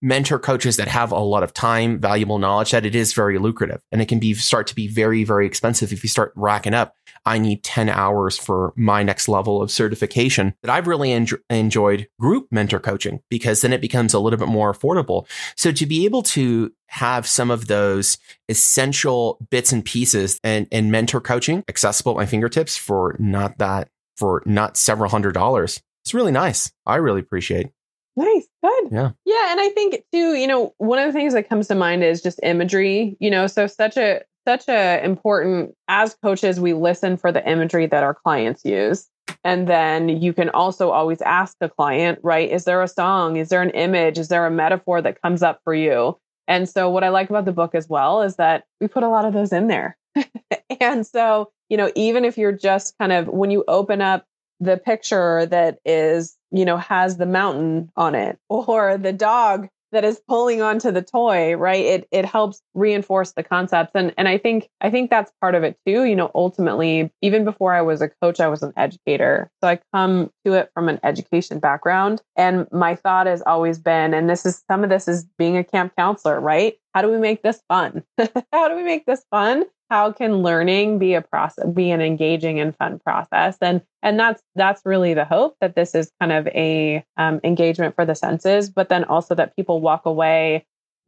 mentor 0.00 0.38
coaches 0.38 0.76
that 0.76 0.88
have 0.88 1.12
a 1.12 1.18
lot 1.18 1.42
of 1.42 1.52
time, 1.52 1.98
valuable 1.98 2.38
knowledge, 2.38 2.70
that 2.70 2.86
it 2.86 2.94
is 2.94 3.12
very 3.12 3.38
lucrative 3.38 3.82
and 3.90 4.00
it 4.00 4.06
can 4.06 4.18
be 4.18 4.34
start 4.34 4.66
to 4.68 4.74
be 4.74 4.88
very, 4.88 5.24
very 5.24 5.46
expensive 5.46 5.92
if 5.92 6.02
you 6.02 6.08
start 6.08 6.32
racking 6.36 6.74
up. 6.74 6.94
I 7.26 7.38
need 7.38 7.62
10 7.64 7.88
hours 7.88 8.38
for 8.38 8.72
my 8.76 9.02
next 9.02 9.28
level 9.28 9.60
of 9.60 9.70
certification 9.70 10.54
that 10.62 10.70
I've 10.70 10.86
really 10.86 11.12
en- 11.12 11.26
enjoyed 11.50 12.08
group 12.18 12.48
mentor 12.50 12.78
coaching 12.78 13.20
because 13.28 13.60
then 13.60 13.72
it 13.72 13.80
becomes 13.80 14.14
a 14.14 14.20
little 14.20 14.38
bit 14.38 14.48
more 14.48 14.72
affordable. 14.72 15.26
So 15.56 15.72
to 15.72 15.86
be 15.86 16.04
able 16.04 16.22
to 16.22 16.72
have 16.86 17.26
some 17.26 17.50
of 17.50 17.66
those 17.66 18.18
essential 18.48 19.38
bits 19.50 19.72
and 19.72 19.84
pieces 19.84 20.40
and, 20.42 20.66
and 20.72 20.90
mentor 20.90 21.20
coaching 21.20 21.64
accessible 21.68 22.12
at 22.12 22.16
my 22.16 22.26
fingertips 22.26 22.76
for 22.76 23.16
not 23.18 23.58
that, 23.58 23.88
for 24.16 24.42
not 24.46 24.76
several 24.76 25.10
hundred 25.10 25.32
dollars. 25.32 25.82
It's 26.04 26.14
really 26.14 26.32
nice. 26.32 26.72
I 26.86 26.96
really 26.96 27.20
appreciate 27.20 27.70
Nice. 28.18 28.48
Good. 28.64 28.88
Yeah. 28.90 29.10
Yeah. 29.24 29.52
And 29.52 29.60
I 29.60 29.68
think 29.70 30.02
too, 30.12 30.34
you 30.34 30.48
know, 30.48 30.74
one 30.78 30.98
of 30.98 31.06
the 31.06 31.12
things 31.12 31.34
that 31.34 31.48
comes 31.48 31.68
to 31.68 31.76
mind 31.76 32.02
is 32.02 32.20
just 32.20 32.40
imagery, 32.42 33.16
you 33.20 33.30
know, 33.30 33.46
so 33.46 33.68
such 33.68 33.96
a 33.96 34.22
such 34.44 34.68
a 34.68 35.04
important 35.04 35.72
as 35.86 36.16
coaches, 36.20 36.58
we 36.58 36.72
listen 36.72 37.16
for 37.16 37.30
the 37.30 37.48
imagery 37.48 37.86
that 37.86 38.02
our 38.02 38.14
clients 38.14 38.64
use. 38.64 39.06
And 39.44 39.68
then 39.68 40.08
you 40.08 40.32
can 40.32 40.48
also 40.50 40.90
always 40.90 41.22
ask 41.22 41.56
the 41.60 41.68
client, 41.68 42.18
right? 42.24 42.50
Is 42.50 42.64
there 42.64 42.82
a 42.82 42.88
song? 42.88 43.36
Is 43.36 43.50
there 43.50 43.62
an 43.62 43.70
image? 43.70 44.18
Is 44.18 44.28
there 44.28 44.46
a 44.46 44.50
metaphor 44.50 45.00
that 45.00 45.22
comes 45.22 45.44
up 45.44 45.60
for 45.62 45.74
you? 45.74 46.18
And 46.48 46.68
so 46.68 46.90
what 46.90 47.04
I 47.04 47.10
like 47.10 47.30
about 47.30 47.44
the 47.44 47.52
book 47.52 47.76
as 47.76 47.88
well 47.88 48.22
is 48.22 48.34
that 48.36 48.64
we 48.80 48.88
put 48.88 49.04
a 49.04 49.08
lot 49.08 49.26
of 49.26 49.32
those 49.32 49.52
in 49.52 49.68
there. 49.68 49.96
and 50.80 51.06
so, 51.06 51.52
you 51.68 51.76
know, 51.76 51.92
even 51.94 52.24
if 52.24 52.36
you're 52.36 52.50
just 52.50 52.98
kind 52.98 53.12
of 53.12 53.28
when 53.28 53.52
you 53.52 53.64
open 53.68 54.00
up 54.00 54.24
the 54.60 54.76
picture 54.76 55.46
that 55.46 55.78
is, 55.84 56.36
you 56.50 56.64
know, 56.64 56.76
has 56.76 57.16
the 57.16 57.26
mountain 57.26 57.90
on 57.96 58.14
it 58.14 58.38
or 58.48 58.98
the 58.98 59.12
dog 59.12 59.68
that 59.92 60.04
is 60.04 60.20
pulling 60.28 60.60
onto 60.60 60.90
the 60.90 61.02
toy, 61.02 61.54
right? 61.54 61.84
It 61.84 62.08
it 62.10 62.24
helps 62.24 62.60
reinforce 62.74 63.32
the 63.32 63.42
concepts. 63.42 63.92
And 63.94 64.12
and 64.18 64.28
I 64.28 64.38
think 64.38 64.68
I 64.80 64.90
think 64.90 65.10
that's 65.10 65.32
part 65.40 65.54
of 65.54 65.62
it 65.62 65.78
too. 65.86 66.04
You 66.04 66.16
know, 66.16 66.30
ultimately, 66.34 67.10
even 67.22 67.44
before 67.44 67.74
I 67.74 67.82
was 67.82 68.02
a 68.02 68.08
coach, 68.22 68.40
I 68.40 68.48
was 68.48 68.62
an 68.62 68.72
educator. 68.76 69.50
So 69.62 69.68
I 69.68 69.80
come 69.94 70.30
to 70.44 70.54
it 70.54 70.70
from 70.74 70.88
an 70.88 71.00
education 71.02 71.58
background. 71.58 72.22
And 72.36 72.66
my 72.70 72.94
thought 72.96 73.26
has 73.26 73.42
always 73.42 73.78
been, 73.78 74.14
and 74.14 74.28
this 74.28 74.44
is 74.44 74.62
some 74.70 74.84
of 74.84 74.90
this 74.90 75.08
is 75.08 75.24
being 75.38 75.56
a 75.56 75.64
camp 75.64 75.94
counselor, 75.96 76.40
right? 76.40 76.74
How 76.94 77.02
do 77.02 77.10
we 77.10 77.18
make 77.18 77.42
this 77.42 77.62
fun? 77.68 78.02
How 78.52 78.68
do 78.68 78.76
we 78.76 78.82
make 78.82 79.06
this 79.06 79.24
fun? 79.30 79.64
How 79.90 80.12
can 80.12 80.42
learning 80.42 80.98
be 80.98 81.14
a 81.14 81.22
process 81.22 81.66
be 81.72 81.90
an 81.90 82.00
engaging 82.00 82.60
and 82.60 82.76
fun 82.76 82.98
process? 82.98 83.56
And 83.60 83.82
and 84.02 84.18
that's 84.18 84.42
that's 84.54 84.82
really 84.84 85.14
the 85.14 85.24
hope 85.24 85.56
that 85.60 85.74
this 85.74 85.94
is 85.94 86.10
kind 86.20 86.32
of 86.32 86.46
a 86.48 87.04
um, 87.16 87.40
engagement 87.44 87.94
for 87.94 88.04
the 88.04 88.14
senses 88.14 88.70
but 88.70 88.88
then 88.88 89.04
also 89.04 89.34
that 89.34 89.56
people 89.56 89.80
walk 89.80 90.06
away 90.06 90.64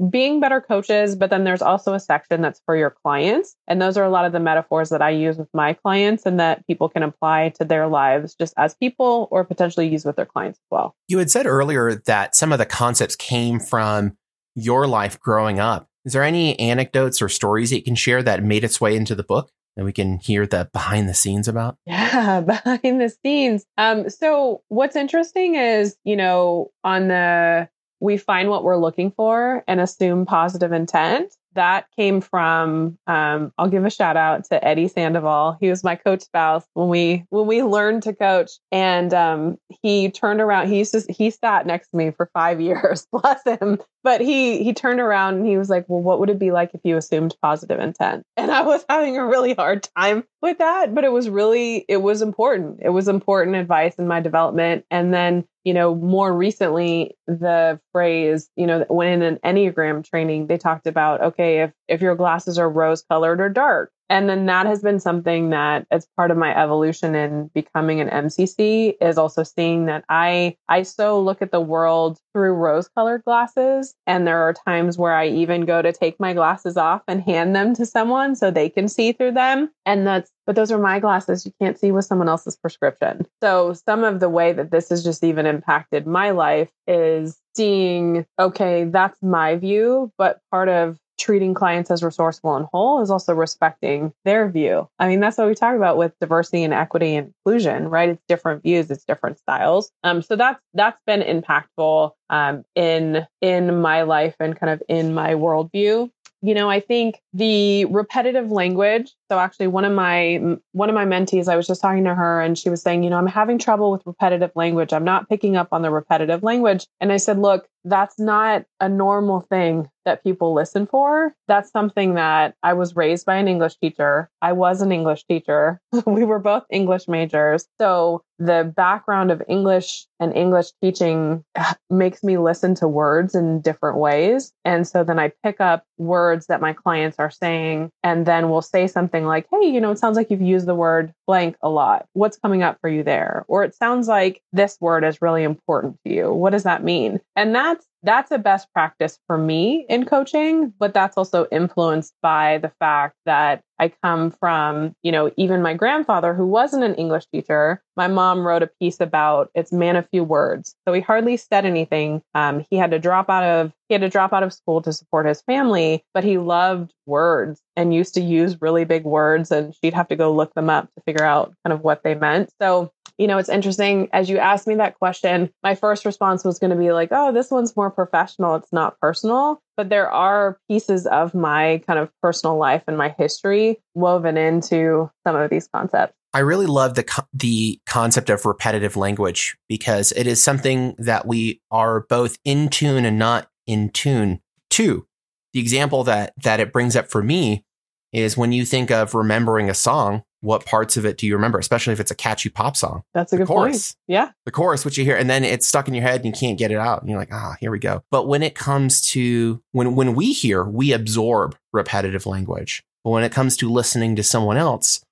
being 0.08 0.40
better 0.40 0.60
coaches 0.60 1.14
but 1.14 1.28
then 1.28 1.44
there's 1.44 1.60
also 1.60 1.92
a 1.92 2.00
section 2.00 2.40
that's 2.40 2.60
for 2.64 2.74
your 2.74 2.90
clients. 2.90 3.54
And 3.68 3.82
those 3.82 3.96
are 3.96 4.04
a 4.04 4.10
lot 4.10 4.24
of 4.24 4.32
the 4.32 4.40
metaphors 4.40 4.88
that 4.88 5.02
i 5.02 5.10
use 5.10 5.36
with 5.36 5.48
my 5.52 5.74
clients 5.74 6.24
and 6.24 6.40
that 6.40 6.66
people 6.66 6.88
can 6.88 7.02
apply 7.02 7.50
to 7.56 7.64
their 7.64 7.86
lives 7.86 8.34
just 8.34 8.54
as 8.56 8.74
people 8.74 9.28
or 9.30 9.44
potentially 9.44 9.88
use 9.88 10.04
with 10.04 10.16
their 10.16 10.26
clients 10.26 10.58
as 10.58 10.66
well. 10.70 10.94
You 11.08 11.18
had 11.18 11.30
said 11.30 11.46
earlier 11.46 11.94
that 12.06 12.34
some 12.34 12.52
of 12.52 12.58
the 12.58 12.66
concepts 12.66 13.14
came 13.14 13.60
from 13.60 14.16
your 14.54 14.86
life 14.86 15.20
growing 15.20 15.60
up 15.60 15.89
is 16.04 16.12
there 16.12 16.24
any 16.24 16.58
anecdotes 16.58 17.20
or 17.20 17.28
stories 17.28 17.70
that 17.70 17.76
you 17.76 17.82
can 17.82 17.94
share 17.94 18.22
that 18.22 18.42
made 18.42 18.64
its 18.64 18.80
way 18.80 18.96
into 18.96 19.14
the 19.14 19.22
book 19.22 19.50
that 19.76 19.84
we 19.84 19.92
can 19.92 20.18
hear 20.18 20.46
the 20.46 20.68
behind 20.72 21.08
the 21.08 21.14
scenes 21.14 21.48
about? 21.48 21.76
Yeah, 21.86 22.40
behind 22.40 23.00
the 23.00 23.12
scenes. 23.24 23.64
Um, 23.78 24.08
so 24.10 24.62
what's 24.68 24.96
interesting 24.96 25.54
is, 25.54 25.96
you 26.04 26.16
know, 26.16 26.70
on 26.84 27.08
the 27.08 27.68
we 28.00 28.16
find 28.16 28.48
what 28.48 28.64
we're 28.64 28.78
looking 28.78 29.10
for 29.10 29.62
and 29.68 29.80
assume 29.80 30.24
positive 30.26 30.72
intent 30.72 31.34
that 31.54 31.86
came 31.96 32.20
from 32.20 32.98
um, 33.06 33.52
i'll 33.58 33.68
give 33.68 33.84
a 33.84 33.90
shout 33.90 34.16
out 34.16 34.44
to 34.44 34.64
eddie 34.64 34.88
sandoval. 34.88 35.56
He 35.60 35.68
was 35.68 35.84
my 35.84 35.96
coach 35.96 36.22
spouse 36.22 36.64
when 36.74 36.88
we 36.88 37.24
when 37.30 37.46
we 37.46 37.62
learned 37.62 38.02
to 38.04 38.14
coach. 38.14 38.52
And 38.72 39.12
um, 39.14 39.58
he 39.82 40.10
turned 40.10 40.40
around 40.40 40.68
he 40.68 40.78
used 40.78 40.92
to 40.92 41.12
he 41.12 41.30
sat 41.30 41.66
next 41.66 41.90
to 41.90 41.96
me 41.96 42.10
for 42.10 42.30
five 42.32 42.60
years 42.70 43.06
bless 43.12 43.42
him. 43.44 43.80
But 44.02 44.20
he 44.20 44.62
he 44.62 44.72
turned 44.72 45.00
around 45.00 45.36
and 45.36 45.46
he 45.46 45.58
was 45.58 45.68
like 45.68 45.84
well 45.88 46.00
what 46.00 46.20
would 46.20 46.30
it 46.30 46.38
be 46.38 46.50
like 46.50 46.70
if 46.74 46.80
you 46.84 46.96
assumed 46.96 47.34
positive 47.42 47.80
intent? 47.80 48.24
And 48.36 48.50
i 48.50 48.62
was 48.62 48.84
having 48.88 49.18
a 49.18 49.26
really 49.26 49.52
hard 49.52 49.86
time 49.96 50.24
with 50.40 50.58
that 50.58 50.94
but 50.94 51.04
it 51.04 51.12
was 51.12 51.28
really 51.28 51.84
it 51.88 51.98
was 51.98 52.22
important. 52.22 52.80
It 52.82 52.90
was 52.90 53.08
important 53.08 53.56
advice 53.56 53.96
in 53.96 54.06
my 54.06 54.20
development. 54.20 54.84
And 54.90 55.12
then 55.12 55.44
you 55.64 55.74
know, 55.74 55.94
more 55.94 56.32
recently, 56.32 57.16
the 57.26 57.78
phrase, 57.92 58.48
you 58.56 58.66
know, 58.66 58.84
when 58.88 59.08
in 59.08 59.22
an 59.22 59.38
Enneagram 59.44 60.04
training, 60.08 60.46
they 60.46 60.56
talked 60.56 60.86
about, 60.86 61.20
okay, 61.20 61.39
if, 61.40 61.72
if 61.88 62.00
your 62.00 62.14
glasses 62.14 62.58
are 62.58 62.70
rose 62.70 63.02
colored 63.02 63.40
or 63.40 63.48
dark, 63.48 63.92
and 64.10 64.28
then 64.28 64.44
that 64.46 64.66
has 64.66 64.82
been 64.82 64.98
something 64.98 65.50
that 65.50 65.86
as 65.92 66.06
part 66.16 66.32
of 66.32 66.36
my 66.36 66.54
evolution 66.60 67.14
in 67.14 67.48
becoming 67.54 68.00
an 68.00 68.08
MCC 68.08 68.94
is 69.00 69.16
also 69.16 69.44
seeing 69.44 69.86
that 69.86 70.04
I 70.08 70.56
I 70.68 70.82
so 70.82 71.20
look 71.20 71.40
at 71.40 71.52
the 71.52 71.60
world 71.60 72.18
through 72.34 72.54
rose 72.54 72.88
colored 72.88 73.22
glasses. 73.22 73.94
And 74.08 74.26
there 74.26 74.42
are 74.42 74.52
times 74.52 74.98
where 74.98 75.14
I 75.14 75.28
even 75.28 75.64
go 75.64 75.80
to 75.80 75.92
take 75.92 76.18
my 76.18 76.32
glasses 76.32 76.76
off 76.76 77.02
and 77.06 77.22
hand 77.22 77.54
them 77.54 77.72
to 77.76 77.86
someone 77.86 78.34
so 78.34 78.50
they 78.50 78.68
can 78.68 78.88
see 78.88 79.12
through 79.12 79.32
them. 79.32 79.70
And 79.86 80.04
that's 80.04 80.32
but 80.44 80.56
those 80.56 80.72
are 80.72 80.78
my 80.78 80.98
glasses. 80.98 81.46
You 81.46 81.52
can't 81.60 81.78
see 81.78 81.92
with 81.92 82.04
someone 82.04 82.28
else's 82.28 82.56
prescription. 82.56 83.24
So 83.40 83.74
some 83.74 84.02
of 84.02 84.18
the 84.18 84.28
way 84.28 84.52
that 84.52 84.72
this 84.72 84.88
has 84.88 85.04
just 85.04 85.22
even 85.22 85.46
impacted 85.46 86.08
my 86.08 86.32
life 86.32 86.70
is 86.88 87.38
seeing 87.54 88.26
okay 88.38 88.84
that's 88.84 89.20
my 89.22 89.56
view 89.56 90.12
but 90.16 90.40
part 90.50 90.68
of 90.68 90.98
treating 91.20 91.54
clients 91.54 91.90
as 91.90 92.02
resourceful 92.02 92.56
and 92.56 92.66
whole 92.72 93.00
is 93.02 93.10
also 93.10 93.34
respecting 93.34 94.12
their 94.24 94.48
view. 94.48 94.88
I 94.98 95.06
mean, 95.06 95.20
that's 95.20 95.38
what 95.38 95.46
we 95.46 95.54
talk 95.54 95.76
about 95.76 95.98
with 95.98 96.12
diversity 96.20 96.64
and 96.64 96.72
equity 96.72 97.14
and 97.14 97.28
inclusion, 97.28 97.88
right? 97.88 98.08
It's 98.08 98.22
different 98.26 98.62
views, 98.62 98.90
it's 98.90 99.04
different 99.04 99.38
styles. 99.38 99.92
Um, 100.02 100.22
so 100.22 100.34
that's 100.34 100.60
that's 100.74 101.00
been 101.06 101.20
impactful 101.20 102.12
um, 102.30 102.64
in 102.74 103.26
in 103.40 103.80
my 103.80 104.02
life 104.02 104.34
and 104.40 104.58
kind 104.58 104.72
of 104.72 104.82
in 104.88 105.14
my 105.14 105.34
worldview 105.34 106.10
you 106.42 106.54
know 106.54 106.70
i 106.70 106.80
think 106.80 107.20
the 107.32 107.84
repetitive 107.86 108.50
language 108.50 109.12
so 109.30 109.38
actually 109.38 109.66
one 109.66 109.84
of 109.84 109.92
my 109.92 110.40
one 110.72 110.88
of 110.88 110.94
my 110.94 111.04
mentees 111.04 111.48
i 111.48 111.56
was 111.56 111.66
just 111.66 111.80
talking 111.80 112.04
to 112.04 112.14
her 112.14 112.40
and 112.40 112.58
she 112.58 112.70
was 112.70 112.82
saying 112.82 113.02
you 113.02 113.10
know 113.10 113.18
i'm 113.18 113.26
having 113.26 113.58
trouble 113.58 113.90
with 113.92 114.02
repetitive 114.06 114.50
language 114.54 114.92
i'm 114.92 115.04
not 115.04 115.28
picking 115.28 115.56
up 115.56 115.68
on 115.72 115.82
the 115.82 115.90
repetitive 115.90 116.42
language 116.42 116.86
and 117.00 117.12
i 117.12 117.16
said 117.16 117.38
look 117.38 117.68
that's 117.84 118.18
not 118.18 118.64
a 118.80 118.88
normal 118.88 119.40
thing 119.40 119.88
that 120.04 120.22
people 120.22 120.54
listen 120.54 120.86
for. 120.86 121.34
That's 121.46 121.70
something 121.70 122.14
that 122.14 122.54
I 122.62 122.72
was 122.72 122.96
raised 122.96 123.26
by 123.26 123.36
an 123.36 123.48
English 123.48 123.76
teacher. 123.76 124.30
I 124.40 124.52
was 124.52 124.80
an 124.82 124.92
English 124.92 125.24
teacher. 125.26 125.80
we 126.06 126.24
were 126.24 126.38
both 126.38 126.64
English 126.70 127.06
majors. 127.06 127.66
So 127.80 128.22
the 128.38 128.72
background 128.74 129.30
of 129.30 129.42
English 129.48 130.06
and 130.18 130.34
English 130.34 130.68
teaching 130.82 131.44
makes 131.90 132.22
me 132.22 132.38
listen 132.38 132.74
to 132.76 132.88
words 132.88 133.34
in 133.34 133.60
different 133.60 133.98
ways. 133.98 134.52
And 134.64 134.86
so 134.86 135.04
then 135.04 135.18
I 135.18 135.32
pick 135.42 135.60
up 135.60 135.84
words 135.98 136.46
that 136.46 136.60
my 136.60 136.72
clients 136.72 137.18
are 137.18 137.30
saying, 137.30 137.90
and 138.02 138.24
then 138.24 138.48
we'll 138.48 138.62
say 138.62 138.86
something 138.86 139.26
like, 139.26 139.46
Hey, 139.50 139.68
you 139.68 139.80
know, 139.80 139.90
it 139.90 139.98
sounds 139.98 140.16
like 140.16 140.30
you've 140.30 140.40
used 140.40 140.66
the 140.66 140.74
word 140.74 141.12
blank 141.30 141.54
a 141.62 141.68
lot. 141.68 142.06
What's 142.14 142.38
coming 142.38 142.64
up 142.64 142.78
for 142.80 142.90
you 142.90 143.04
there? 143.04 143.44
Or 143.46 143.62
it 143.62 143.72
sounds 143.72 144.08
like 144.08 144.42
this 144.52 144.76
word 144.80 145.04
is 145.04 145.22
really 145.22 145.44
important 145.44 145.96
to 146.04 146.12
you. 146.12 146.32
What 146.32 146.50
does 146.50 146.64
that 146.64 146.82
mean? 146.82 147.20
And 147.36 147.54
that's 147.54 147.86
that's 148.02 148.30
a 148.30 148.38
best 148.38 148.72
practice 148.72 149.18
for 149.26 149.36
me 149.36 149.86
in 149.88 150.04
coaching, 150.04 150.72
but 150.78 150.94
that's 150.94 151.16
also 151.16 151.46
influenced 151.52 152.14
by 152.22 152.58
the 152.58 152.72
fact 152.78 153.16
that 153.26 153.62
I 153.78 153.92
come 154.02 154.30
from, 154.30 154.94
you 155.02 155.10
know, 155.10 155.30
even 155.36 155.62
my 155.62 155.72
grandfather, 155.72 156.34
who 156.34 156.46
wasn't 156.46 156.84
an 156.84 156.94
English 156.96 157.24
teacher, 157.32 157.82
my 157.96 158.08
mom 158.08 158.46
wrote 158.46 158.62
a 158.62 158.70
piece 158.80 159.00
about 159.00 159.50
it's 159.54 159.72
man 159.72 159.96
of 159.96 160.08
few 160.10 160.22
words. 160.22 160.74
So 160.86 160.92
he 160.92 161.00
hardly 161.00 161.36
said 161.38 161.64
anything. 161.64 162.22
Um, 162.34 162.64
he 162.70 162.76
had 162.76 162.90
to 162.90 162.98
drop 162.98 163.30
out 163.30 163.44
of 163.44 163.72
he 163.88 163.94
had 163.94 164.02
to 164.02 164.08
drop 164.08 164.32
out 164.32 164.42
of 164.42 164.52
school 164.52 164.80
to 164.82 164.92
support 164.92 165.26
his 165.26 165.42
family, 165.42 166.04
but 166.14 166.22
he 166.22 166.38
loved 166.38 166.92
words 167.06 167.60
and 167.74 167.92
used 167.92 168.14
to 168.14 168.20
use 168.20 168.60
really 168.60 168.84
big 168.84 169.04
words, 169.04 169.50
and 169.50 169.74
she'd 169.74 169.94
have 169.94 170.08
to 170.08 170.16
go 170.16 170.32
look 170.32 170.54
them 170.54 170.70
up 170.70 170.88
to 170.94 171.02
figure 171.04 171.24
out 171.24 171.54
kind 171.64 171.72
of 171.72 171.82
what 171.82 172.02
they 172.04 172.14
meant. 172.14 172.50
So 172.60 172.92
you 173.20 173.26
know, 173.26 173.36
it's 173.36 173.50
interesting 173.50 174.08
as 174.14 174.30
you 174.30 174.38
asked 174.38 174.66
me 174.66 174.76
that 174.76 174.98
question, 174.98 175.52
my 175.62 175.74
first 175.74 176.06
response 176.06 176.42
was 176.42 176.58
going 176.58 176.70
to 176.70 176.76
be 176.76 176.90
like, 176.90 177.10
oh, 177.10 177.32
this 177.32 177.50
one's 177.50 177.76
more 177.76 177.90
professional. 177.90 178.54
It's 178.54 178.72
not 178.72 178.98
personal. 178.98 179.60
But 179.76 179.90
there 179.90 180.10
are 180.10 180.58
pieces 180.70 181.06
of 181.06 181.34
my 181.34 181.82
kind 181.86 181.98
of 181.98 182.10
personal 182.22 182.56
life 182.56 182.82
and 182.86 182.96
my 182.96 183.14
history 183.18 183.76
woven 183.94 184.38
into 184.38 185.10
some 185.26 185.36
of 185.36 185.50
these 185.50 185.68
concepts. 185.68 186.14
I 186.32 186.38
really 186.38 186.64
love 186.64 186.94
the 186.94 187.24
the 187.34 187.78
concept 187.84 188.30
of 188.30 188.46
repetitive 188.46 188.96
language 188.96 189.54
because 189.68 190.12
it 190.12 190.26
is 190.26 190.42
something 190.42 190.94
that 190.96 191.26
we 191.26 191.60
are 191.70 192.06
both 192.08 192.38
in 192.46 192.70
tune 192.70 193.04
and 193.04 193.18
not 193.18 193.50
in 193.66 193.90
tune 193.90 194.40
to. 194.70 195.06
The 195.52 195.60
example 195.60 196.04
that 196.04 196.32
that 196.42 196.58
it 196.58 196.72
brings 196.72 196.96
up 196.96 197.10
for 197.10 197.22
me 197.22 197.66
is 198.14 198.38
when 198.38 198.52
you 198.52 198.64
think 198.64 198.90
of 198.90 199.14
remembering 199.14 199.68
a 199.68 199.74
song, 199.74 200.22
what 200.40 200.64
parts 200.64 200.96
of 200.96 201.04
it 201.04 201.18
do 201.18 201.26
you 201.26 201.34
remember, 201.34 201.58
especially 201.58 201.92
if 201.92 202.00
it's 202.00 202.10
a 202.10 202.14
catchy 202.14 202.48
pop 202.48 202.76
song? 202.76 203.02
That's 203.12 203.32
a 203.32 203.36
the 203.36 203.42
good 203.42 203.48
chorus. 203.48 203.92
point. 203.92 203.96
Yeah. 204.08 204.30
The 204.46 204.50
chorus, 204.50 204.84
which 204.84 204.96
you 204.96 205.04
hear, 205.04 205.16
and 205.16 205.28
then 205.28 205.44
it's 205.44 205.66
stuck 205.66 205.86
in 205.86 205.94
your 205.94 206.02
head 206.02 206.24
and 206.24 206.26
you 206.26 206.32
can't 206.32 206.58
get 206.58 206.70
it 206.70 206.78
out. 206.78 207.00
And 207.00 207.10
you're 207.10 207.18
like, 207.18 207.32
ah, 207.32 207.56
here 207.60 207.70
we 207.70 207.78
go. 207.78 208.02
But 208.10 208.26
when 208.26 208.42
it 208.42 208.54
comes 208.54 209.02
to 209.10 209.62
when 209.72 209.94
when 209.94 210.14
we 210.14 210.32
hear, 210.32 210.64
we 210.64 210.92
absorb 210.92 211.56
repetitive 211.72 212.26
language. 212.26 212.82
But 213.04 213.10
when 213.10 213.24
it 213.24 213.32
comes 213.32 213.56
to 213.58 213.70
listening 213.70 214.16
to 214.16 214.22
someone 214.22 214.56
else, 214.56 215.04